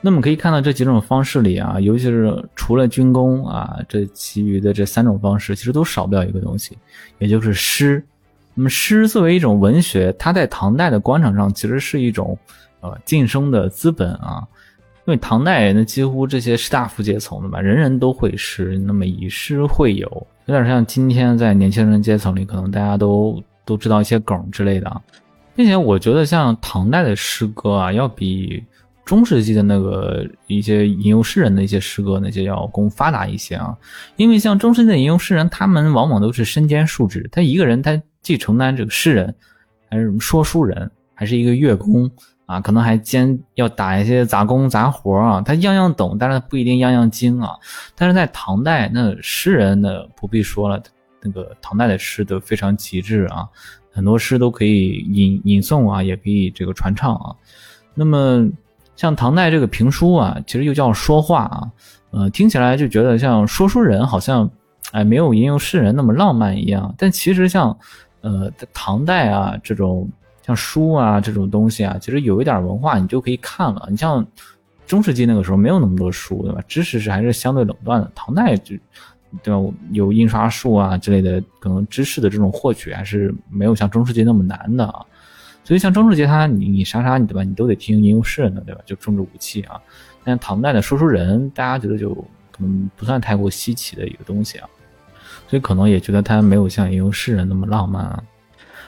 [0.00, 6.76] 那么可以看到这几种方式里啊，尤其是除了军功啊，这其余的这三种方式其实都少不了一个东西，
[7.18, 8.04] 也就是诗。
[8.54, 12.36] 那么诗作为一种文学，它在唐代的官场上其实是一种
[12.80, 14.46] 呃晋升的资本啊。
[15.06, 23.42] 因为唐代人呢，几乎这些士大夫阶层的吧，人人都会诗，那么以诗会友，有点像今天在年轻人阶层里，可能大家都。
[23.66, 25.02] 都知道一些梗之类的，
[25.54, 28.64] 并且我觉得像唐代的诗歌啊，要比
[29.04, 33.76] 中世纪的那个一些吟游诗人的一些诗歌那些要更发达一些啊。
[34.16, 39.34] 因为像中世纪的吟游诗人，他们往往都是身兼数职，他一个人他既承担这个诗人，
[39.90, 42.10] 还是什么说书人，还是一个乐工
[42.46, 47.50] 啊，可能还兼要打一些杂工杂活啊，他样样懂，但是他不一定样样精啊。
[47.94, 50.82] 但是在唐代，那诗人呢不必说了，
[51.26, 53.46] 那个唐代的诗都非常极致啊，
[53.92, 57.34] 很多诗都可以吟吟诵啊，也可以这个传唱啊。
[57.92, 58.48] 那么
[58.94, 61.70] 像唐代这个评书啊，其实又叫说话啊，
[62.10, 64.48] 呃，听起来就觉得像说书人好像
[64.92, 67.76] 哎没有吟游诗人那么浪漫一样，但其实像
[68.20, 70.08] 呃唐代啊这种。
[70.42, 73.88] 像书啊这种东西啊，其实有一点文化，你就可以看了。
[73.90, 74.24] 你像
[74.86, 76.62] 中世纪那个时候没有那么多书，对吧？
[76.68, 78.08] 知识是还是相对垄断的。
[78.14, 78.76] 唐代就，
[79.42, 79.60] 对吧？
[79.92, 85.04] 有印刷术啊之类的，可能知识的这种获取还是没有像中世纪那么难的啊。
[85.64, 87.42] 所以像中世纪，他你你杀杀你对吧？
[87.42, 88.80] 你都得听吟游诗人的对吧？
[88.86, 89.80] 就重质武器啊。
[90.22, 92.14] 但唐代的说书人，大家觉得就
[92.50, 94.68] 可能不算太过稀奇的一个东西啊，
[95.48, 98.22] 所以可能也觉得他没有像吟游诗人那么浪漫啊。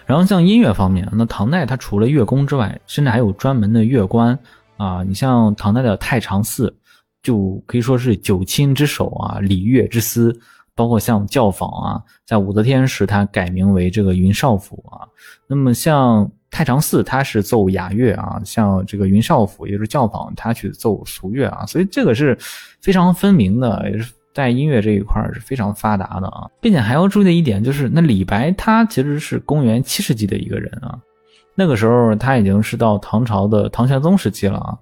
[0.07, 4.39] 然后像音乐方面，那唐代它除了乐工之外，甚至还有专门的乐官
[4.79, 5.03] 啊。
[5.03, 6.75] 你像唐代的太常寺，
[7.23, 10.39] 就可以说是九卿之首啊，礼乐之司。
[10.75, 15.03] 包括像教坊啊，在武则天时它改名为这个云少府啊。
[15.49, 21.67] 那么像太常寺，它是奏雅乐啊；像这个云少府，也就是教坊，他去奏俗乐啊。
[21.67, 22.39] 所以这个是
[22.81, 24.13] 非常分明的，也是。
[24.35, 30.97] 在音乐这一块是非常发达的啊，并且还要注意的一点就是，那李白他其实是公元七世纪的一个人啊，
[31.57, 34.79] 那个时候他已经是到唐朝的唐玄宗时期了啊。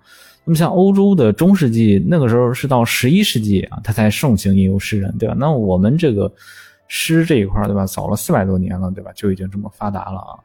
[0.47, 5.35] 那么像欧洲的中世纪，那个时候是到十一世纪啊，他才盛行吟游诗人，对吧？
[5.37, 6.33] 那我们这个
[6.87, 7.85] 诗这一块，对吧？
[7.85, 9.11] 早了四百多年了，对吧？
[9.13, 10.39] 就已经这么发达了啊。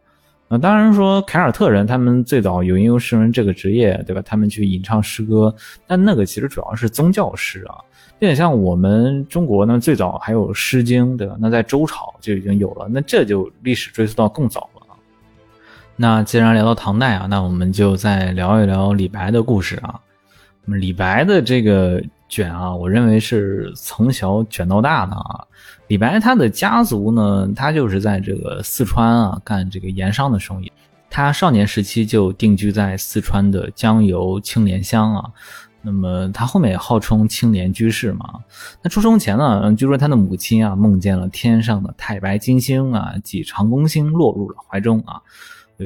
[0.48, 4.24] 那当然说凯尔特人他们最早有吟游诗人这个职业，对吧？
[4.26, 7.76] 他们去吟唱诗歌，但那个其实主要是宗教诗啊。
[8.18, 11.36] 有点像我们中国呢，最早还有《诗经》，对吧？
[11.40, 14.81] 那在周朝就已经有了，那这就历史追溯到更早了。
[16.02, 20.00] 那既然聊到唐代啊，那我们就再聊一聊李白的故事啊。
[20.66, 25.46] 那么李白的这个卷啊，我认为是从小卷到大的啊。
[25.90, 30.72] 李白他的家族呢，他就是在这个四川啊干这个盐商的生意。
[31.08, 35.30] 他少年时期就定居在四川的江油青莲乡啊。
[35.84, 38.40] 那么他后面也号称青莲居士嘛。
[38.82, 45.22] 那出生前呢，据说他的母亲啊梦见了天上的太白金星啊，即长公星落入了怀中啊。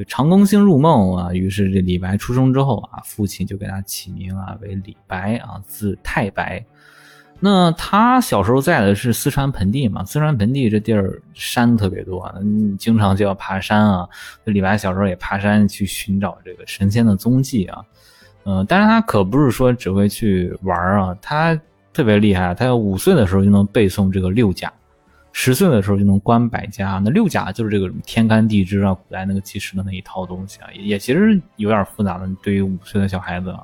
[0.04, 6.64] 长庚星入梦啊，于是这李白出生之后啊，父亲就给他起名啊为李白啊，字太白。
[7.38, 14.08] 那他小时候在的是四川盆地嘛，四川盆地这地儿山特别多，嗯，经常就要爬山啊。
[14.44, 17.84] 李白小时候也爬山去寻找这个神仙的踪迹啊。
[18.44, 21.54] 嗯，但是他可不是说只会去玩啊，他
[21.92, 24.72] 特别厉害，他五岁的时候就能背诵这个六甲，
[25.38, 26.98] 十岁的时候就能观百家。
[27.04, 33.60] 那六甲就是这个天干地支啊，古代那个计时的那一套东西啊，也其实有点复杂的，对于五岁的小孩子啊。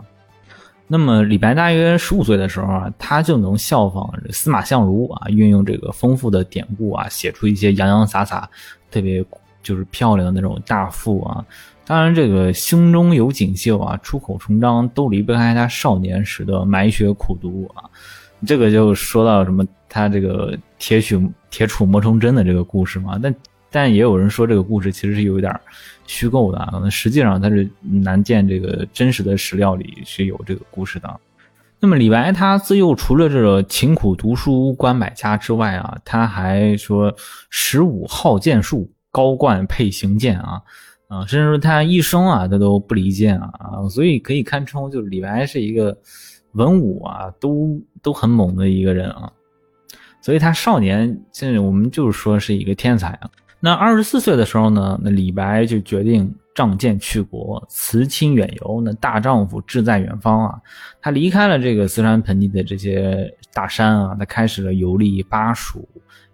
[0.87, 8.47] 那么李白大约十五岁的时候啊，他就能效仿司马相如啊，运用这个丰富的典故啊，写出一些洋洋洒洒、
[8.91, 9.25] 特别
[9.63, 11.43] 就是漂亮的那种大赋啊。
[11.87, 17.89] 当然，这个胸中有锦绣啊，出口成章，都离不开他少年时的埋血苦读啊。
[18.47, 23.19] 这个就说到什么，他这个铁杵铁杵磨成针的这个故事嘛。
[23.23, 23.35] 但
[23.71, 25.55] 但也有人说，这个故事其实是有点
[26.07, 26.81] 虚构的啊。
[26.83, 31.21] 那实际上，他是难见这个真实的史料里是有这个故事的。
[31.81, 37.15] 那么李白他自幼除了这个勤苦读书、观百家之外啊，他还说
[37.51, 40.63] 十五好剑术，高冠配行剑啊。
[41.09, 45.95] 啊，甚至说他一生啊，他都不离剑啊，所以可以堪称就是李白是一个
[46.53, 49.33] 文武啊都都很猛的一个人啊。
[50.21, 53.31] 所以他少年现在我们就是说是一个天才啊。
[53.59, 58.81] 那二十四岁的时候呢，那李白就决定仗剑去国，辞亲远游。
[58.85, 60.61] 那大丈夫志在远方啊，
[61.01, 65.89] 他离开了这个四川盆地的这些大山啊，他开始了游历巴蜀、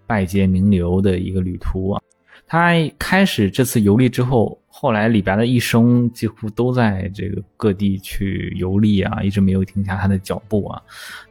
[0.07, 2.03] 拜结名流的一个旅途啊。
[2.47, 10.83] 他开始这次游历之后，后来李白的一生几乎都在这个各地去游历啊，一直没有停下他的脚步啊。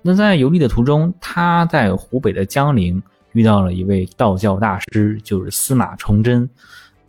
[0.01, 3.01] 那在游历的途中，他在湖北的江陵
[3.33, 6.49] 遇到了一位道教大师，就是司马崇祯。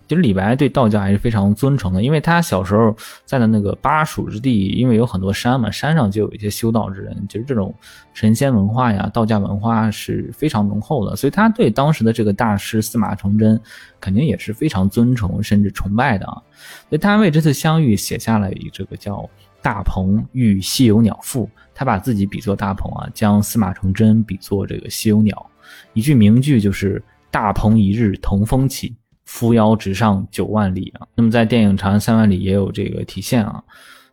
[0.08, 7.74] 其实李白对道教还是非常尊崇的，因为他小时候在的那个巴蜀之地，因为有很多山嘛，山上就有一些修道之人，其实这种
[8.14, 13.60] 神仙文化呀、道家文化是非常浓厚的，所以他对当时的这个大师司马崇祯
[14.00, 16.42] 肯定也是非常尊崇甚至崇拜的啊。
[16.88, 19.16] 所以他为这次相遇写下了一这个叫
[19.60, 21.44] 《大鹏遇西游鸟赋》，
[21.74, 25.50] 他把自己比作大鹏啊，将司马崇祯比作这个西游鸟，
[25.92, 28.96] 一句名句就是“大鹏一日同风起”。
[29.28, 31.06] 扶摇直上九万里啊。
[31.14, 33.62] 那么在电影《长安三万里》也有这个体现啊。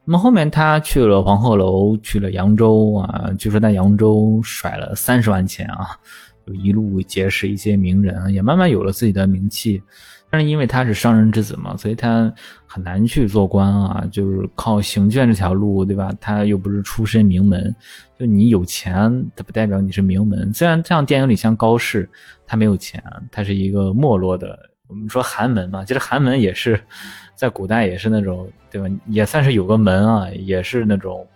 [0.03, 5.87] 那么后面他去了黄鹤楼，去了扬州啊，据说在扬州甩了三十万钱啊，
[6.45, 9.81] 就一路结识一些名人，也慢慢有了自己的名气。
[10.29, 12.31] 但是因为他是商人之子嘛，所以他
[12.67, 16.11] 很难去做官啊，就是靠行卷这条路，对吧？
[16.19, 17.73] 他又不是出身名门，
[18.19, 18.93] 就你有钱，
[19.33, 20.53] 它不代表你是名门。
[20.53, 22.09] 虽然这样电影里像高适，
[22.45, 23.01] 他没有钱，
[23.31, 24.59] 他是一个没落的。
[24.87, 26.79] 我们说寒门嘛，其实寒门也是
[27.35, 28.87] 在古代也是那种，对吧？
[29.07, 31.27] 也算是有个门啊，也是那种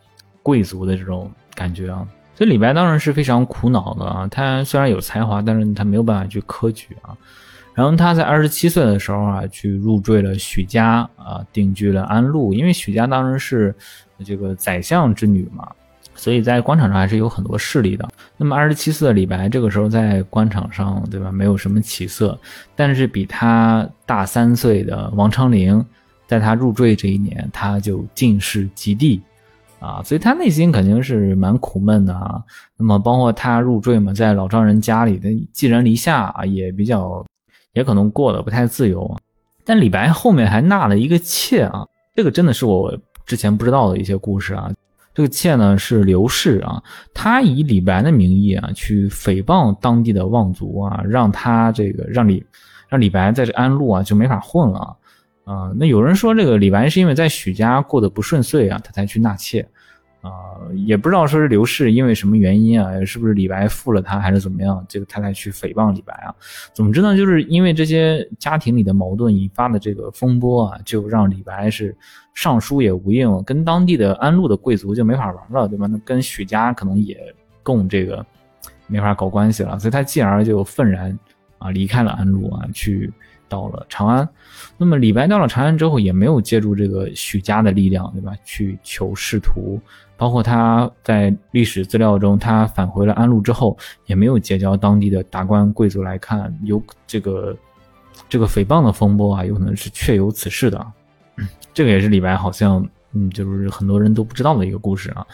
[0.43, 2.07] 贵族的这种感觉啊。
[2.35, 4.27] 所以李白当然是非常苦恼的啊。
[4.29, 7.17] 他虽然有才华，但是他没有办法去科举啊。
[7.73, 12.53] 然后他在二十七岁的时候啊，去入赘了许家啊，定居了安陆。
[12.53, 13.75] 因为许家当时是
[14.25, 15.69] 这个宰相之女嘛，
[16.19, 18.07] 所以在官场上还是有很多势力的。
[18.37, 22.37] 那么二十七岁的李白这个时候在官场上，对吧，没有什么起色。
[22.75, 25.83] 但是比他大三岁的王昌龄，
[26.27, 29.21] 在他入赘这一年，他就进士及第
[29.79, 32.43] 啊，所以他内心肯定是蛮苦闷的啊。
[32.77, 37.25] 那么包括他入赘嘛，在老丈人家里的寄人篱下啊，也比较。
[37.73, 39.15] 也可能过得不太自由，
[39.63, 42.91] 但李白后面还纳了一个妾啊，这个真的是我
[43.27, 44.71] 之前不知道的一些故事啊。
[45.19, 46.81] 这个妾呢是刘氏啊，
[47.13, 52.41] 他以李白的名义啊去诽谤当地的望族啊，让他这个让李
[52.87, 54.95] 让李白在这安陆啊就没法混了
[55.43, 55.73] 啊。
[55.75, 59.67] 那有人说这个李白是因为在许家过得不顺遂啊，他才去纳妾。
[60.21, 60.29] 啊，
[60.75, 64.85] 也不知道说是刘氏因为什么原因啊，是不是李白负了他，还是怎么样？
[64.89, 66.35] 这个他才去诽谤李白啊。
[66.73, 71.95] 总之呢，就是因为这些家庭里的矛盾引发的这个风波啊，就让李白是
[72.33, 75.87] 上书也无应，跟当地的安陆的贵族就没法玩了，对吧？
[75.87, 77.17] 那跟许家可能也
[77.63, 78.25] 共这个
[78.87, 81.17] 没法搞关系了，所以他继而就愤然
[81.59, 83.09] 啊离开了安陆啊，去
[83.47, 84.27] 到了长安。
[84.77, 88.33] 那么李白到了长安之后，也没有借助这个许家的力量，对吧？
[88.43, 89.79] 去求仕途。
[90.19, 97.55] 包括他在历史资料中，他返回了安陆之后，也没有结交当地的达官贵族来看，有这个
[98.27, 100.85] 这个诽谤的风波啊，有可能是确有此事的。
[101.73, 105.25] 这个也是李白好像，嗯，就是很多人都不知道的一个故事啊。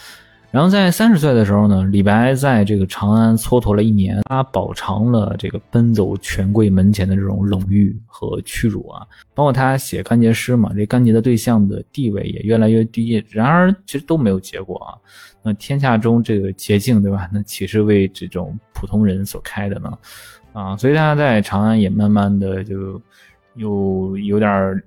[0.55, 9.05] 然后在三十岁的时候呢，李白在这个长安蹉跎了一年，他饱尝了这个奔走权贵门前的这种冷遇和屈辱啊。
[9.33, 13.21] 包括他写干结诗嘛，这干结的对象的地位也越来越低。
[13.27, 14.95] 然而其实都没有结果啊。
[15.43, 17.29] 那天下中这个捷径，对吧？
[17.33, 19.91] 那岂是为这种普通人所开的呢？
[20.53, 23.01] 啊，所以他在长安也慢慢的就
[23.55, 24.81] 又有点。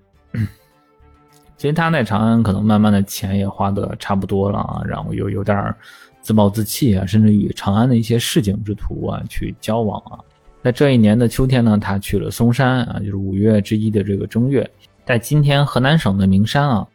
[1.59, 5.75] 其实他在长安可能慢慢的钱也花的差不多了啊，然后又有点
[6.23, 10.21] 自暴自弃啊，甚至与长安的一些市井之徒啊去交往啊。
[10.63, 14.69] 在这一年的秋天呢，他去了嵩山啊，就是五月之一的这个正月，
[15.05, 16.87] 在今天河南省的名山啊，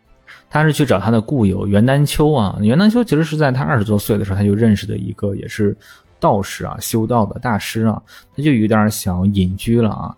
[0.50, 2.58] 他是去找他的故友袁丹丘啊。
[2.62, 5.76] 袁丹丘其实是在他二十多岁的时候他就认识的一个也是
[6.22, 8.02] 道士啊，修道的大师啊，
[8.34, 10.16] 他就有点想隐居了啊。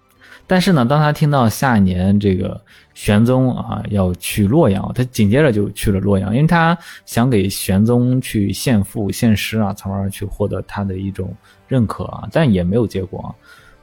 [0.47, 2.59] 但是呢，当他听到下一年这个
[2.93, 11.33] 玄宗啊要去洛阳，他紧接着就去了洛阳，因为他想给玄宗去献赋献诗啊，从而去获得他的一种
[11.67, 13.33] 认可啊，但也没有结果。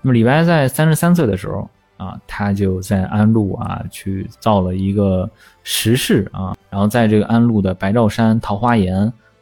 [0.00, 5.28] 那么李白在三十三岁的时候啊，他就在安陆啊去造了一个
[5.64, 8.96] 石室啊，然后在这个安陆的白兆山桃花岩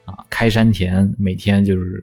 [0.06, 2.02] 啊开山田，每天就是。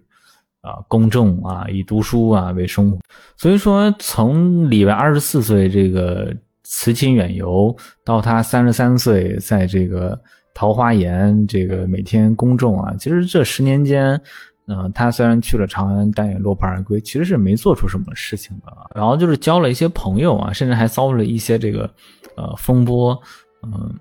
[0.62, 2.98] 啊，公众啊，以读书啊为生活，
[3.38, 10.20] 所以说从李白二十四岁这个辞亲远游，到他三十三岁在这个
[10.54, 14.20] 桃花源这个每天公众啊，其实这十年间，
[14.68, 18.74] 嗯，他虽然去了长安，但也落魄而归，其实是没做出什么事情的。
[18.94, 21.90] 然后就是交了一些朋友啊，甚至还遭了一些这个
[22.36, 23.18] 呃风波，
[23.64, 23.94] 嗯。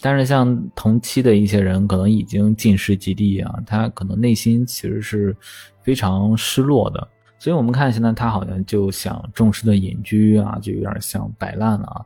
[0.00, 5.36] 但是像同期的一些人，可能已经进士及第啊，他可能内心其实是
[5.82, 7.06] 非常失落的。
[7.38, 12.00] 所以，我们看现在他好像就想重视的隐居啊，就有点像摆烂了啊。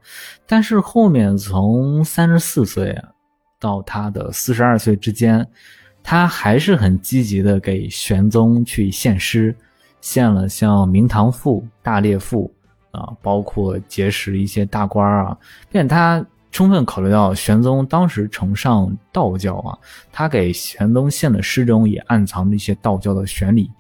[0.47, 2.99] 但是后面从三十四岁
[3.61, 5.47] 到他的四十二岁之间，
[6.03, 9.55] 他还是很积极的给玄宗去献诗，
[10.01, 12.51] 献了像《明堂赋》《大列赋》
[12.99, 15.39] 啊，包括结识一些大官啊，
[15.71, 16.25] 并且他。
[16.57, 19.77] 充分考虑到玄宗当时崇尚道教啊，
[20.11, 23.71] 他给玄宗献的诗中也暗藏着一些道教的玄理。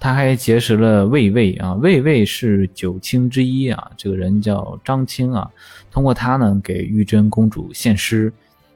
[0.00, 5.50] 他还结识了魏魏啊，魏魏是九卿之一啊，这个人叫张清啊。
[5.90, 8.32] 通过他呢，给玉真公主献诗。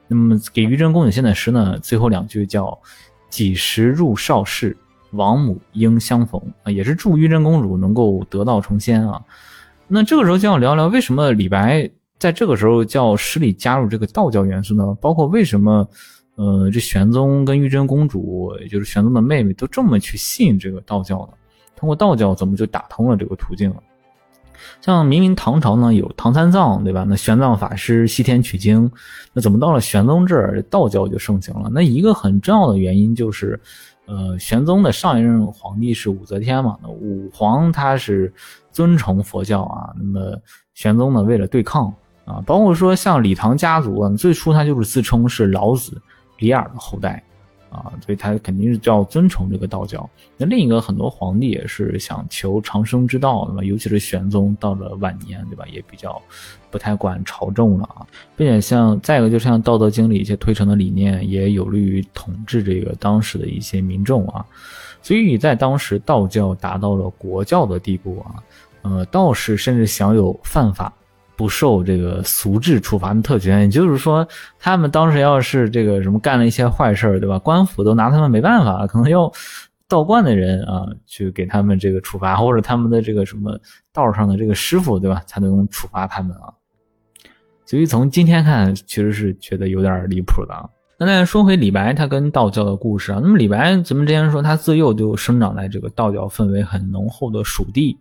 [0.07, 2.77] 那么给玉真公主献的诗呢，最后两句叫
[3.31, 4.77] “几时入少室，
[5.13, 9.19] 王母应相逢”啊，也是祝玉真公主能够得道成仙啊。
[9.87, 11.89] 那这个时候就要聊聊为什么李白
[12.19, 14.93] 在这个时候叫诗里加入这个道教元素呢？
[14.99, 15.87] 包括为什么，
[16.35, 21.37] 呃，这玄宗跟玉真公主，也就是玄宗的妹妹，都这么去信这个道教呢？
[21.77, 23.77] 通过道教怎么就打通了这个途径了？
[24.81, 27.05] 像明明唐朝呢有唐三藏，对吧？
[27.07, 28.91] 那玄奘法师西天取经，
[29.31, 31.69] 那怎么到了玄宗这儿，道教就盛行了？
[31.73, 33.57] 那一个很重要的原因就是，
[34.05, 36.77] 呃，玄宗的上一任皇帝是武则天嘛？
[36.83, 38.31] 那武皇他是
[38.73, 40.37] 尊崇佛教啊，那么
[40.73, 41.93] 玄宗呢为了对抗
[42.29, 45.99] 啊，包括说像李唐家族啊，最初他就是自称是老子
[46.37, 47.21] 李耳的后代。
[47.71, 50.09] 啊，所以他肯定是叫尊崇这个道教。
[50.37, 55.63] 那另一个很多皇帝也是想求长生之道，那么尤其是玄宗到了晚年，对吧？
[55.71, 56.19] 也比较
[56.71, 58.01] 不太管朝政了啊，
[58.35, 64.43] 并且像再一个，就是像《道德经》里一些推崇的理念，也有利于统治这个当时的一些民众啊。
[65.03, 68.43] 所以在当时，道教达到了国教的地步啊，
[68.81, 70.91] 呃，道士甚至享有犯法。
[71.39, 74.27] 不受这个俗制处罚的特权，也就是说，
[74.59, 77.39] 他们当时要是这个什么干了一些坏事儿对吧？
[77.39, 79.31] 官府都拿他们没办法，可能要
[79.87, 83.57] 道观的人啊去给他们这个处罚，或者他们的这个什么
[83.93, 85.23] 道上的这个师傅，对吧？
[85.25, 86.51] 才能处罚他们啊。
[87.65, 90.53] 所以从今天看，其实是觉得有点离谱的。
[90.97, 93.21] 那再说回李白，他跟道教的故事啊。
[93.23, 97.97] 那么李白，咱们之前说他自幼就生长在这个道教氛围很浓厚的蜀地，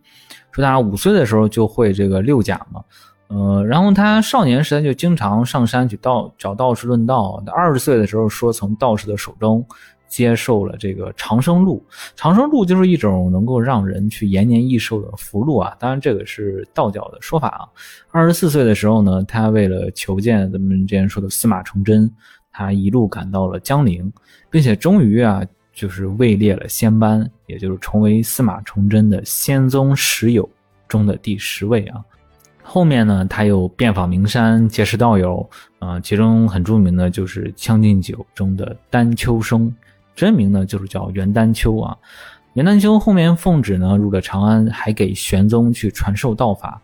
[0.50, 2.82] 说他五岁的时候就会这个六甲嘛。
[3.28, 7.42] 呃，然后他少年时代就经常上山去道找道士论道。
[7.46, 9.62] 他二十岁的时候说，从道士的手中
[10.08, 11.84] 接受了这个长生录。
[12.16, 15.76] 长生录就是一种能够让人去延年益寿的符箓啊。
[15.78, 17.68] 当然，这个是道教的说法啊。
[18.10, 22.10] 二十四岁的时候呢，他为了求见咱们之前说的司马崇祯，
[22.50, 24.10] 他一路赶到了江陵，
[24.48, 25.42] 并且终于啊，
[25.74, 30.48] 就是位列了仙班，也就是成为司马崇祯的仙宗十友
[30.88, 32.02] 中的第十位啊。
[32.70, 35.48] 后面呢，他又遍访名山，结识道友，
[35.78, 39.74] 啊，其中很著名的就是《将进酒》中的丹丘生，
[40.14, 41.96] 真名呢就是叫袁丹丘啊。
[42.52, 46.78] 袁丹丘后面奉旨呢入了长安，还给玄宗去传授道法。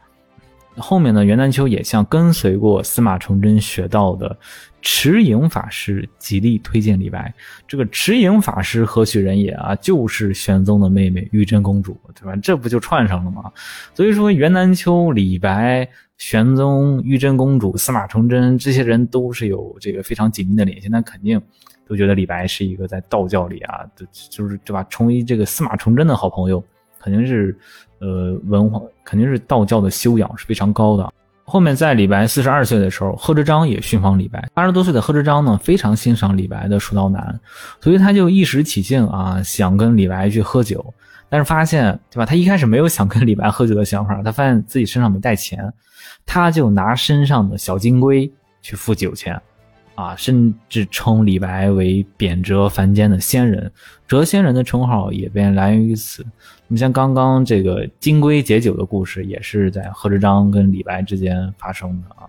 [0.77, 4.37] 后面呢，袁丹秋也向跟随过司马承祯学道的
[4.83, 7.33] 持影法师极力推荐李白。
[7.67, 9.75] 这个持影法师何许人也啊？
[9.77, 12.35] 就是玄宗的妹妹玉真公主，对吧？
[12.43, 13.51] 这不就串上了吗？
[13.95, 21.41] 所以说，袁丹秋、李白、玄宗、玉真公主、司马承祯这些人都是有这个非常紧密的联系，那肯定
[21.87, 23.87] 都觉得李白是一个在道教里啊，
[24.29, 24.85] 就是对吧？
[24.91, 26.63] 成为这个司马承祯的好朋友，
[27.05, 27.55] 肯定是。
[28.01, 31.11] 呃，文化肯定是道教的修养是非常高的。
[31.45, 34.47] 后面在李白四十二岁的时候，贺知章也寻访李白。
[34.53, 37.41] 八十多岁的贺知章呢，非常欣赏李白的蜀道难，
[37.81, 40.85] 所以他就一时起兴啊，想跟李白去喝酒。
[41.31, 42.27] 但是发现，对吧？
[42.27, 45.73] 他一开始没有想跟李白喝酒的想法，他发现自己身上没带钱，
[46.27, 48.31] 他就拿身上的小金龟
[48.61, 49.41] 去付酒钱。
[49.95, 53.71] 啊，甚至称李白为贬谪凡间的仙人，
[54.09, 56.27] 谪仙人的称号也便来源于此。
[56.67, 62.29] 你像刚刚这个金龟解酒的故事，也是在贺知章跟李白之间发生的啊。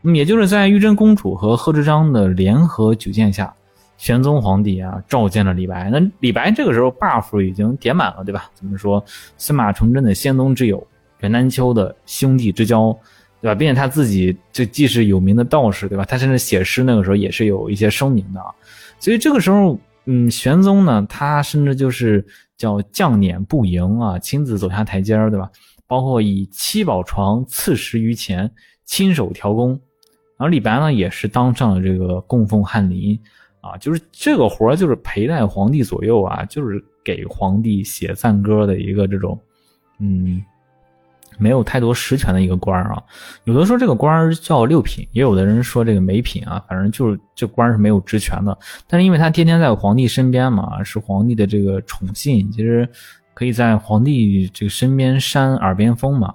[0.00, 3.54] 那么也就是在玉真公主和贺知章的联合举荐下，
[3.96, 5.90] 玄宗皇帝啊召见了李白。
[5.90, 8.50] 那李白这个时候 buff 已经点满了，对吧？
[8.54, 9.04] 怎么说？
[9.36, 10.84] 司马承祯的仙宗之友，
[11.20, 12.96] 袁丹丘的兄弟之交。
[13.40, 13.54] 对吧？
[13.54, 16.04] 并且他自己就既是有名的道士，对吧？
[16.04, 18.52] 他甚至写诗那个时候也是有一些声名的啊，
[18.98, 22.26] 所以这个时候，嗯，玄宗呢，他甚至就是
[22.56, 25.48] 叫将辇步迎啊，亲自走下台阶儿，对吧？
[25.86, 28.50] 包括以七宝床赐食于前，
[28.84, 29.70] 亲手调工。
[30.36, 33.18] 然后李白呢，也是当上了这个供奉翰林
[33.60, 39.38] 啊，就是这个活儿就是陪在皇帝左右啊，就是给皇帝写赞歌的一个这种，
[40.00, 40.42] 嗯。
[41.38, 43.02] 没有太多实权的一个官儿啊，
[43.44, 48.56] 有的说这个官儿叫六品，也有的人说这个没品啊，反正就是这官是没有职权的。
[48.86, 52.88] 但是因为他天天在皇帝身边嘛，是皇帝的这个宠信，其实
[53.34, 56.34] 可以在皇帝这个身边扇耳边风嘛，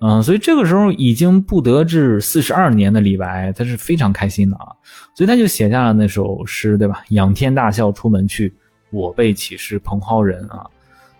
[0.00, 4.66] 嗯，所以这个时候已经不得志四十二年的李白，他是非常开心的啊，
[5.14, 7.02] 所以他就写下了那首诗，对吧？
[7.08, 8.54] 仰天大笑出门去，
[8.90, 10.64] 我辈岂是蓬蒿人啊。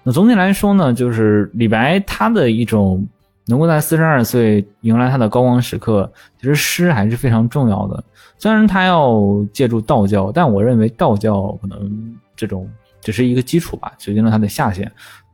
[0.03, 3.07] 那总体来说呢，就是李白他的一种
[3.47, 8.03] 能够在四十二岁迎来他的高光时刻，其实诗还是非常重要的。
[8.39, 9.21] 虽然他要
[9.53, 12.67] 借助道教，但我认为道教可能这种
[13.03, 14.91] 只是一个基础吧，决定了他的下限。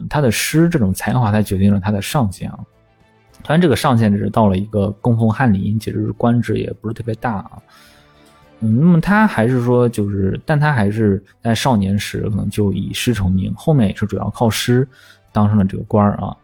[0.08, 2.58] 他的诗这种才华才决定了他的上限啊。
[3.42, 7.52] 当然，这个上限只是到了一个供奉翰林，其实官职也不是特别大啊。
[8.60, 14.88] 嗯，那么他还是说，就是，但他还是在少年时可能就以诗成名，后面也是主要靠诗
[15.30, 16.34] 当上了这个官儿啊。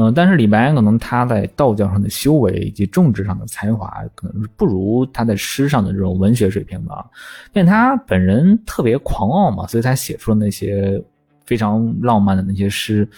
[0.00, 7.06] 嗯，但是李白可能他在道教上的修为以及政治上的才华，可能是不如他在诗上的这种文学水平的。
[7.52, 11.02] 并他本人特别狂傲嘛，所以他写出了那些
[11.44, 13.08] 非常浪漫的那些诗。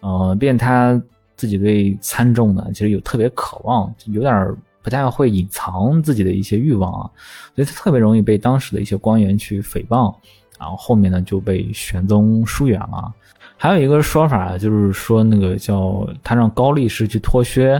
[0.00, 1.00] 呃，便他
[1.34, 4.56] 自己对参政呢，其实有特别渴望，有点
[4.88, 7.10] 不太会隐藏自己的一些欲望啊，
[7.54, 10.14] 所以他特别容易被当时的一些官员去诽谤，
[10.58, 13.12] 然后后面呢就被玄宗疏远了。
[13.58, 17.70] 还有一个说法，就是说那个叫他让高力士去脱靴，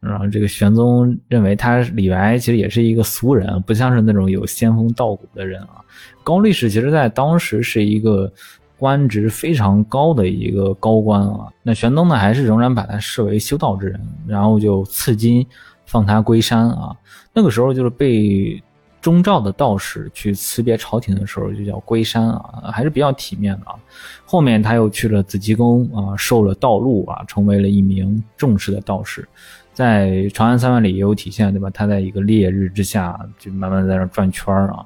[0.00, 5.84] 然后这个玄宗认为他李白其实也是一个俗人，不像是那种有仙风道骨的人啊。
[6.24, 8.32] 高力士其实在当时是一个
[8.78, 11.48] 官职非常高的一个高官啊。
[11.62, 15.46] 那玄宗呢，还是仍然把他视为修道之人，然后就赐金
[15.86, 16.94] 放他归山啊。
[17.32, 18.62] 那个时候就是被。
[19.02, 23.76] 中诏的道士去辞别朝廷的时候，就叫归山啊，还是比较体面的啊。
[24.24, 29.28] 后面他又去了紫极宫啊，受了道路啊，成为了一名正式的道士。
[29.72, 31.70] 在《长安三万里》也有体现，对吧？
[31.70, 34.84] 他在一个烈日之下，就慢慢在那转圈啊。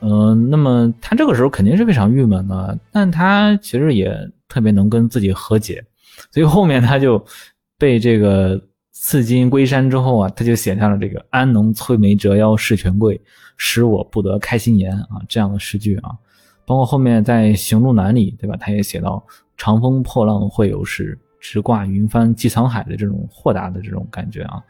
[0.00, 4.14] 嗯，那么他这个时候肯定是非常郁闷的，但他其实也
[4.48, 5.82] 特别能跟自己和解，
[6.30, 7.24] 所以后面他就
[7.78, 8.60] 被这个。
[8.98, 13.20] 赐金归山之后啊，他就写下了这个“安能摧眉折腰事权贵，
[13.56, 16.10] 使我不得开心颜”啊这样的诗句啊，
[16.64, 18.56] 包括后面在《行路难》里，对吧？
[18.58, 19.24] 他也写到
[19.56, 24.60] “长风破浪会有时，直挂云帆济沧海”的这种豁达的这种感觉啊，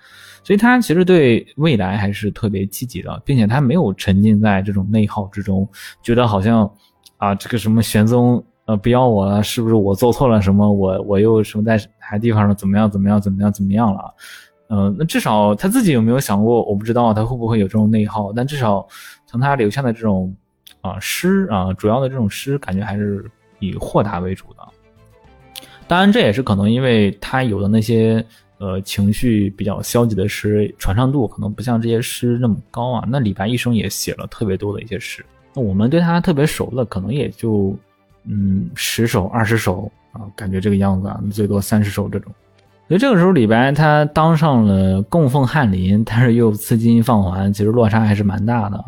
[0.42, 5.66] 所以他其实对未来还是特别积极的，并且他没有沉浸在这种内耗之中，
[6.02, 6.70] 觉得好像
[7.16, 8.44] 啊这个什么玄宗。
[8.66, 10.70] 呃，不要我了，是不是我做错了什么？
[10.70, 14.14] 我我又什么在啥地方了怎么样怎么样怎么样怎么样了？
[14.68, 16.64] 嗯，那至少他自己有没有想过？
[16.64, 18.84] 我不知道他会不会有这种内耗，但至少
[19.24, 20.34] 从他留下的这种
[20.80, 23.24] 啊诗啊，主要的这种诗，感觉还是
[23.60, 25.62] 以豁达为主的。
[25.86, 28.26] 当然，这也是可能因为他有的那些
[28.58, 33.06] 呃情绪比较消极的诗，传唱度可能不像这些诗那么高啊。
[33.08, 37.72] 那李白一生也写了特别多的一些诗，那我们对他特别熟的，可能也就。
[38.28, 42.32] 嗯，十首、二十首啊，感觉这个样子啊，最多三十首这种。
[42.88, 48.84] 所以这个时候，李白他当上了供奉翰林，但是又赐金放还，其实落差还是蛮大的啊。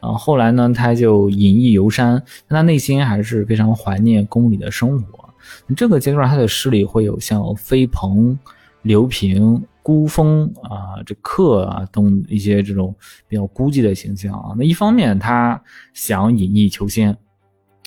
[0.00, 5.28] 啊，后来呢，他就隐逸游山，但他内心还是非常怀念宫里的生活。
[5.76, 8.38] 这个阶段，他的诗里会有像飞鹏、
[8.82, 12.94] 刘平、孤峰啊、这客啊等一些这种
[13.26, 14.54] 比较孤寂的形象啊。
[14.56, 15.60] 那一方面，他
[15.92, 17.16] 想隐逸求仙。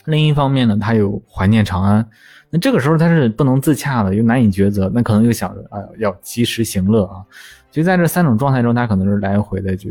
[0.06, 2.08] 另一方面呢，他又怀念长安，
[2.50, 7.24] 那这个时候他是不能自洽的，又难以抉择，那可能又想着啊，要及时行乐啊，
[7.70, 9.90] 就在这三种状态中，他可能是来回的就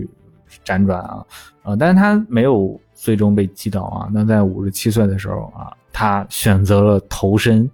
[0.65, 1.25] 辗转啊，
[1.63, 7.71] 啊，但是他没有最终被击倒啊，那在五十七岁的时候啊，他选择了投身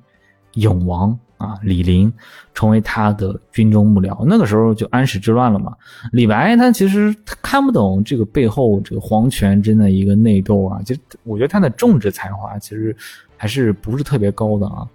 [0.54, 1.18] 永王。
[1.38, 2.12] 啊，李陵
[2.54, 5.74] 成为他的军中幕僚，那个时候就安史之乱了嘛。
[6.12, 12.96] 李白他其实他看不懂这个背后这个皇权真的一个内斗啊，就我觉得他的政治才华其实
[13.36, 14.88] 还是不是特别高的啊。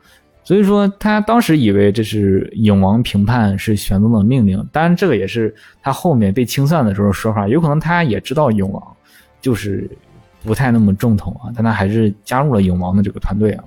[0.44, 8.96] 所以说他当时以为这是永王平叛是玄宗的命令，当然这个也是他后面被清算的时候说法，有可能他也知道永王
[9.40, 9.88] 就是
[10.44, 13.64] 不太那么正统啊，但他还是加入了永王的这个团队啊。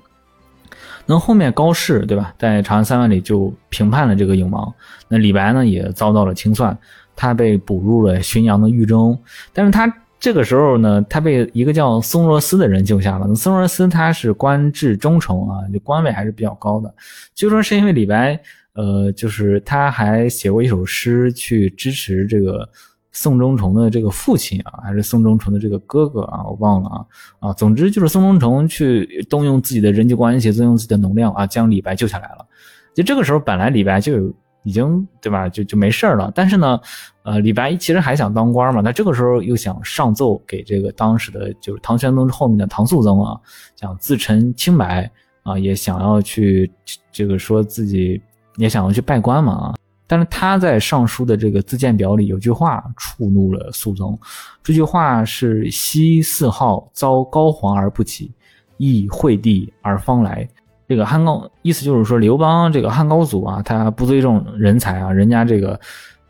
[1.05, 4.73] 那后面高适对吧，在长安三万里就平叛了这个永王。
[5.07, 6.77] 那李白呢，也遭到了清算，
[7.15, 9.17] 他被捕入了浔阳的狱中。
[9.53, 13.25] 但是他这个时候呢，他被一个叫宋若思的人救下了。
[13.27, 16.93] 那宋若思他是官至中丞啊，就官位还是比较高的。
[17.33, 18.39] 据说是因为李白，
[18.73, 22.67] 呃，就是他还写过一首诗去支持这个。
[23.15, 27.05] 宋忠诚的这个父亲啊，还是宋忠诚的这个哥哥啊，我忘了啊
[27.39, 32.45] 啊，总之就是宋忠诚去动用自己的人际关系，动用自己的能量啊，将李白救下来了。
[32.93, 36.29] 就这个时候，本来李白就有已经对吧，就就没事了。
[36.35, 36.77] 但是呢，
[37.23, 43.39] 呃，李白其实还想当官嘛，那这个时候又想上奏给这个当时的就是唐玄宗后面的唐肃宗啊，
[43.77, 45.09] 想自陈清白
[45.43, 46.69] 啊，也想要去
[47.13, 48.21] 这个说自己
[48.57, 49.75] 也想要去拜官嘛啊。
[50.07, 54.17] 但是他在上书的这个自荐表里有句话触怒了肃宗，
[54.61, 58.31] 这句话是“昔四号遭高皇而不起，
[58.77, 60.47] 亦惠帝而方来”。
[60.87, 65.79] 这个汉高意思就是说刘邦这个汉高祖啊，他不尊重人才啊，人家这个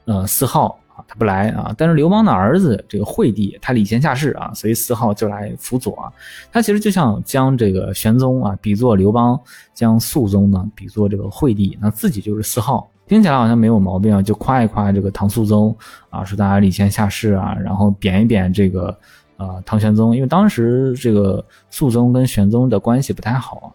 [0.05, 6.09] 呃四号啊他不来啊，但是刘邦的儿子这个惠帝他礼贤下士啊，所以四号就来辅佐啊。
[6.49, 9.38] 他其实就像将这个玄宗啊比作刘邦，
[9.73, 12.89] 将肃宗呢比作这个惠帝，那自己就是四号。
[13.08, 15.76] 听起来好像没有毛病啊，就夸一夸这个唐肃宗
[16.10, 18.97] 啊，说大家礼贤下士啊，然后贬一贬这个
[19.38, 23.68] 呃唐玄宗，因为当时这个肃宗跟玄宗的关系不太好啊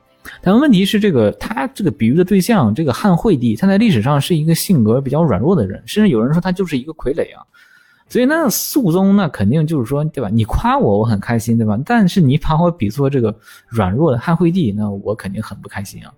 [0.43, 7.43] 但问题是，这个他这个比喻的对象，这个汉惠帝，他在历史上是一个性格比较软弱的人，甚至有人说他就是一个傀儡啊。
[8.09, 10.28] 所以那肃宗那肯定就是说，对吧？
[10.28, 11.78] 你夸我，我很开心，对吧？
[11.87, 13.35] 但是你把我比作这个
[13.68, 16.12] 软弱的汉惠帝，那我肯定很不开心啊。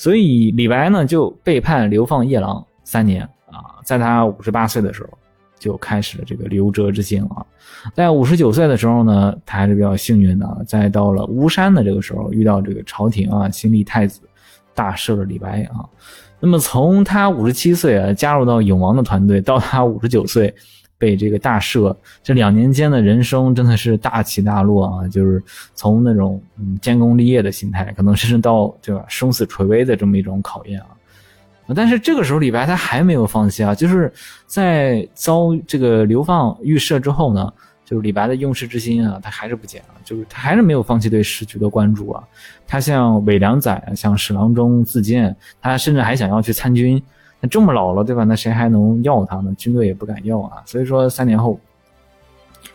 [0.00, 5.10] 所以李白呢就被判流放夜郎三年啊，在他五十八岁的时候
[5.58, 7.44] 就开始了这个流谪之行啊。
[7.94, 14.22] 在五十九岁的时候呢，他还是比较幸运的，在到了巫山的这个时候遇到这个朝廷啊，新立太子，
[14.74, 15.84] 大赦了李白啊。
[16.40, 20.54] 那么从他五十七岁啊加入到永王的团队，到他五十九岁
[21.00, 25.42] 被这个大赦，这两年间的人生真的是大起大落啊，就是
[25.74, 30.88] 从那种嗯建功立业的心态，可能甚至到对吧生死垂危的这么一种考验啊。
[31.74, 34.12] 但是这个时候李白他还没有放弃啊，就是
[34.46, 37.52] 在遭这个流放预设之后呢。
[37.82, 42.22] 就是李白的用世之心啊，他还是不减啊，就是他还是没有放弃对时局的关注啊。
[42.64, 47.02] 他向韦良宰、向史郎中自荐，他甚至还想要去参军。
[47.40, 48.24] 那这么老了，对吧？
[48.24, 49.54] 那谁还能要他呢？
[49.56, 50.62] 军队也不敢要啊。
[50.66, 51.58] 所以说，三年后，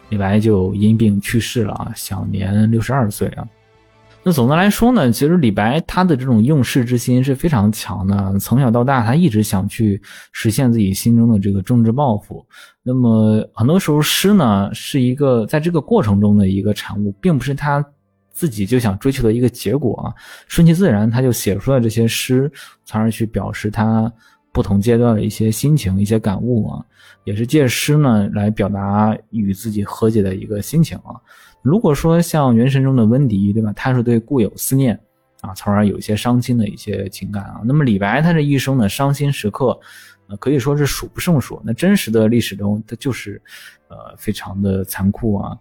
[0.10, 3.48] 李白就因病去世了啊，享年六十二岁啊。
[4.28, 8.40] 那总的来说呢，其实李白他的这种用世之心是非常强的。
[8.40, 10.02] 从小到大，他一直想去
[10.32, 12.44] 实现自己心中的这个政治抱负。
[12.82, 17.86] 那么很多时候，诗呢是一个在这个过程中的一个产物，并不是他
[18.32, 20.12] 自己就想追求的一个结果啊。
[20.48, 22.52] 顺其自然，他就写出了这些诗，
[22.84, 24.12] 从而去表示他
[24.56, 26.86] 不同阶段的一些心情、一些感悟啊，
[27.26, 31.20] 也是借诗呢来表达与自己和解的一个心情啊。
[31.62, 33.74] 如果说像《原神》中的温迪，对吧？
[33.76, 34.98] 他是对故友思念
[35.42, 37.60] 啊，从而有一些伤心的一些情感啊。
[37.66, 39.78] 那么李白他这一生的伤心时刻，
[40.28, 41.62] 呃，可以说是数不胜数。
[41.66, 43.42] 那真实的历史中，他就是，
[43.90, 45.58] 呃，非常的残酷啊。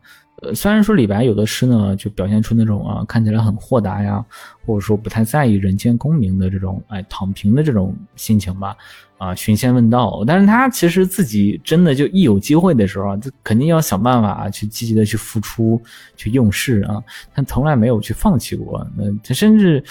[0.53, 4.25] 虽然说李白有的诗呢，就表现出那种啊，看起来很豁达呀，
[4.67, 8.77] 或者说不太在意人间功名的这种，哎，躺平的这种心情吧，
[9.17, 10.25] 啊，寻仙问道。
[10.27, 15.81] 但是他其实自己真的就一有机会的时候啊，他肯定要想办法去积极的去付出，
[16.17, 17.01] 去用事啊，
[17.33, 18.85] 他从来没有去放弃过。
[18.97, 19.83] 那他甚至，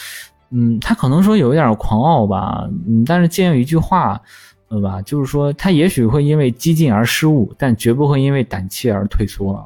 [0.52, 4.22] 嗯，他可能说有一点狂傲吧，嗯，但是借用一句话，
[4.70, 5.02] 对吧？
[5.04, 9.66] 就是说他也许会因为激进而失误，但绝不会因为胆怯而退缩啊。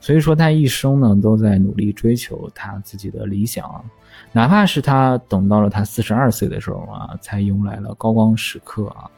[0.00, 3.84] 所以说，他一生呢都在努力追求他自己的理想，
[4.32, 9.10] 哪怕是他等到了他四十二岁的时候啊，才迎来了高光时刻啊。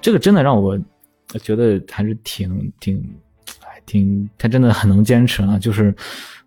[0.00, 0.78] 这个真的让我
[1.42, 2.98] 觉得还是挺挺，
[3.62, 5.58] 哎，挺他真的很能坚持啊。
[5.58, 5.94] 就是，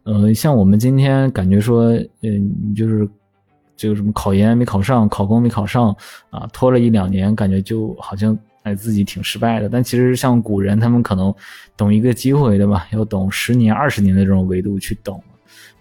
[0.03, 3.07] 呃，像我们今天感觉说，嗯，就是
[3.75, 5.95] 这个什么考研没考上，考公没考上
[6.29, 8.37] 啊，拖了一两年，感觉就好像。
[8.65, 11.31] 哎，自己挺失败的，但其实像古人，他们可能
[11.75, 12.87] 等一个机会，对吧？
[12.91, 15.15] 要等十年、二十年的这种维度去等，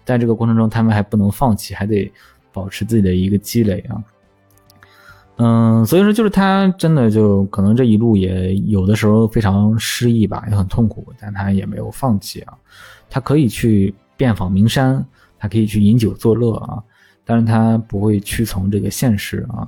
[0.05, 2.11] 在这个过程中，他们还不能放弃，还得
[2.53, 4.03] 保持自己的一个积累啊。
[5.37, 12.53] 嗯，所以说，就是他真的就可能这一路也有的时候非常失意吧，也很痛苦，但他也没有放弃啊。
[13.09, 15.03] 他可以去遍访名山，
[15.39, 16.83] 他可以去饮酒作乐啊，
[17.25, 19.67] 但是他不会屈从这个现实啊。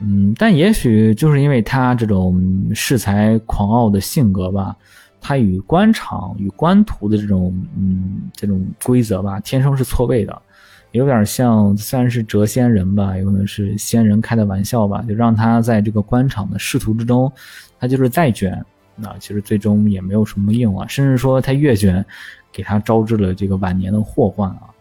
[0.00, 2.34] 嗯，但也许就是因为他这种
[2.74, 4.76] 恃才狂傲的性格吧，
[5.20, 10.42] 他与官场与官途的这种嗯这种规则吧，天生是错位的，
[10.90, 17.32] 有点像虽然是谪仙人吧，有可能是仙人开的玩笑吧，就让他在这个官场的仕途之中，
[17.78, 18.62] 他就是再卷，
[18.96, 22.04] 那其实最终也没有什么用啊，甚至说他越卷，
[22.52, 24.73] 给他招致了这个晚年的祸患啊。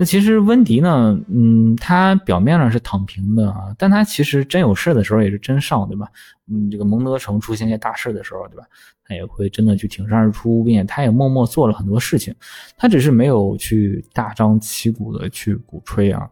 [0.00, 6.08] 那其实温迪呢，嗯，他表面上是躺平的啊，但他其实真有事的时候也是真上，对吧？
[6.50, 8.64] 嗯，这个蒙德城出现一些大事的时候，对吧？
[9.04, 12.34] 他也会真的去挺身而出，并且他也默默做了很多事情，
[12.78, 16.26] 他只是没有去大张旗鼓的去鼓吹啊。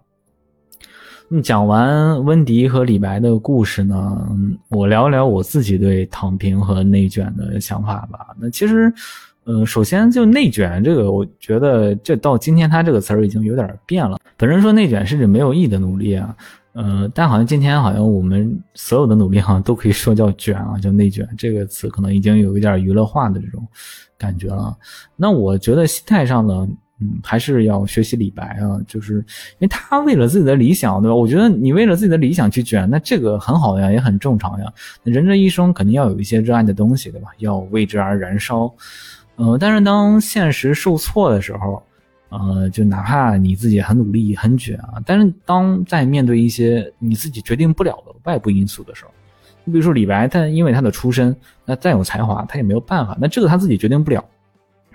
[1.29, 4.35] 那么讲完温迪和李白的故事呢，
[4.71, 8.35] 我聊聊我自己对躺平和内卷的想法吧。
[8.41, 8.91] 那其实。
[9.51, 14.21] 嗯，首先就内卷这个，我觉得这到今天它这个词儿已经有点变了。
[14.37, 16.37] 本人说内卷是指没有意义的努力啊，
[16.75, 23.67] 呃，但好像今天好像我们所有的努力好像都可以说叫卷啊，叫内卷这个词可能已经有一点娱乐化的这种
[24.19, 24.77] 感觉了。
[25.17, 26.69] 那我觉得心态上呢，
[27.01, 31.15] 嗯，还是要学习李白啊，就是因为他为了自己的理想，对吧？
[31.15, 34.71] 我觉得你为了自己的理想去卷，那这个很好呀，也很正常呀。
[35.05, 37.29] 人这一生肯定要有一些热爱的东西，对吧？
[37.39, 38.71] 要为之而燃烧。
[39.39, 41.81] 呃，但是当现实受挫的时候，
[42.29, 49.13] 呃，就哪怕你自己很努力、很卷啊，但是当在面对一些你自己决定不了的外部因素的时候，
[49.65, 51.35] 你比如说李白，他因为他的出身，
[51.65, 54.25] 那再有才华，他也没有办法，那这个他自己决定不了，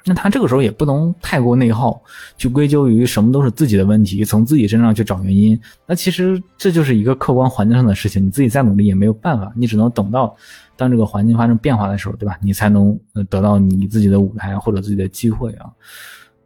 [0.04, 2.04] 那他这个时候也不能太过内耗，
[2.38, 5.58] 去归咎于什么都是自己的问题，从自己身上去找原因。
[5.88, 10.36] 那其实这就是一个客观环境上的事情，你自己再努力也没有办法，你只能等到
[10.76, 12.38] 当这个环境发生变化的时候，对吧？
[12.42, 12.98] 你才能
[13.30, 15.70] 得到你自己的舞台或者自己的机会啊。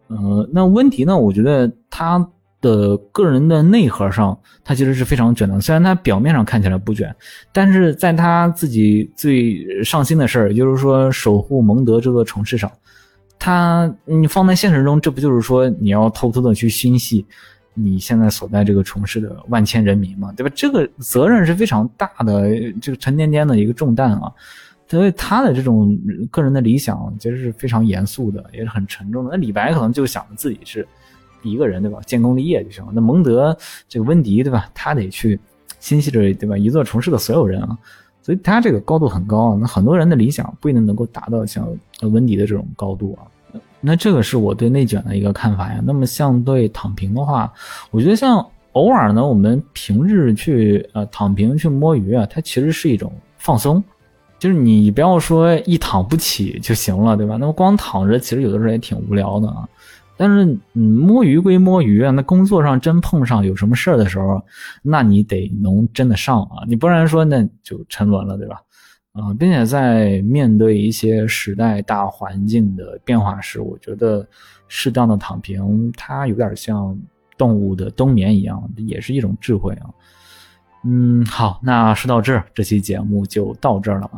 [0.08, 1.18] 呃，那问题呢？
[1.18, 2.26] 我觉得他
[2.62, 5.60] 的个人的内核上，他其实是非常卷的。
[5.60, 7.14] 虽然他表面上看起来不卷，
[7.52, 12.72] 但是在他自己最上心的事儿，也就是说守护蒙德这座城市上。
[13.40, 17.26] 他，你放在现实中，这不就是说你要偷偷的去心系
[17.80, 20.52] 你现在所在这个城市的万千人民嘛，对吧？
[20.56, 22.50] 这个责任是非常大的，
[22.82, 24.34] 这个沉甸甸的一个重担啊。
[24.90, 25.96] 所以他的这种
[26.32, 29.32] 个人的理想其实是非常严肃的，也是很沉重的。
[29.32, 30.88] 那李白可能就想着自己是
[31.44, 32.00] 一个人，对吧？
[32.06, 32.92] 建功立业就行了。
[32.94, 33.56] 那蒙德
[33.88, 34.70] 这个温迪，对吧？
[34.74, 35.40] 他得去
[35.80, 36.58] 心系着，对吧？
[36.58, 37.78] 一座城市的所有人啊。
[38.22, 41.68] 所以他这个高度很高啊，那很多人的理想不一定能够达到像
[42.02, 43.28] 温迪的这种高度啊。
[43.80, 45.82] 那这个是我对内卷的一个看法呀。
[45.84, 47.52] 那么相对躺平的话，
[47.92, 53.84] 我觉得像偶尔呢，我们平日去呃躺平去摸鱼啊，它其实是一种放松。
[54.40, 57.38] 就是你不要说一躺不起就行了，对吧？
[57.38, 59.68] 那么光躺着其实有的时候也挺无聊的啊。
[60.16, 64.42] 但是，嗯，摸鱼归摸鱼啊，那工作上真碰上有什么事儿的时候，
[64.82, 68.62] 那你得能真的上啊，你不然说那就沉沦了，对吧？
[69.18, 74.26] 啊，并且在面对一些时代大环境的变化时，我觉得
[74.68, 76.96] 适当的躺平，它有点像
[77.36, 79.90] 动物的冬眠一样，也是一种智慧啊。
[80.84, 84.10] 嗯，好，那说到这儿，这期节目就到这儿了。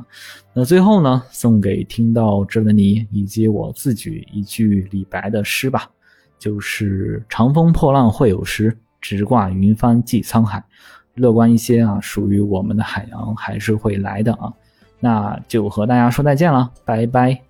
[0.53, 5.89] 那最后呢，送给听到这的你以及我自己一句李白的诗吧，
[6.37, 10.63] 就是“长风破浪会有时，直挂云帆济沧海”。
[11.15, 14.53] 乐观一些啊，属于我们的海洋还是会来的啊。
[14.99, 17.48] 那就和大家说再见了，拜拜。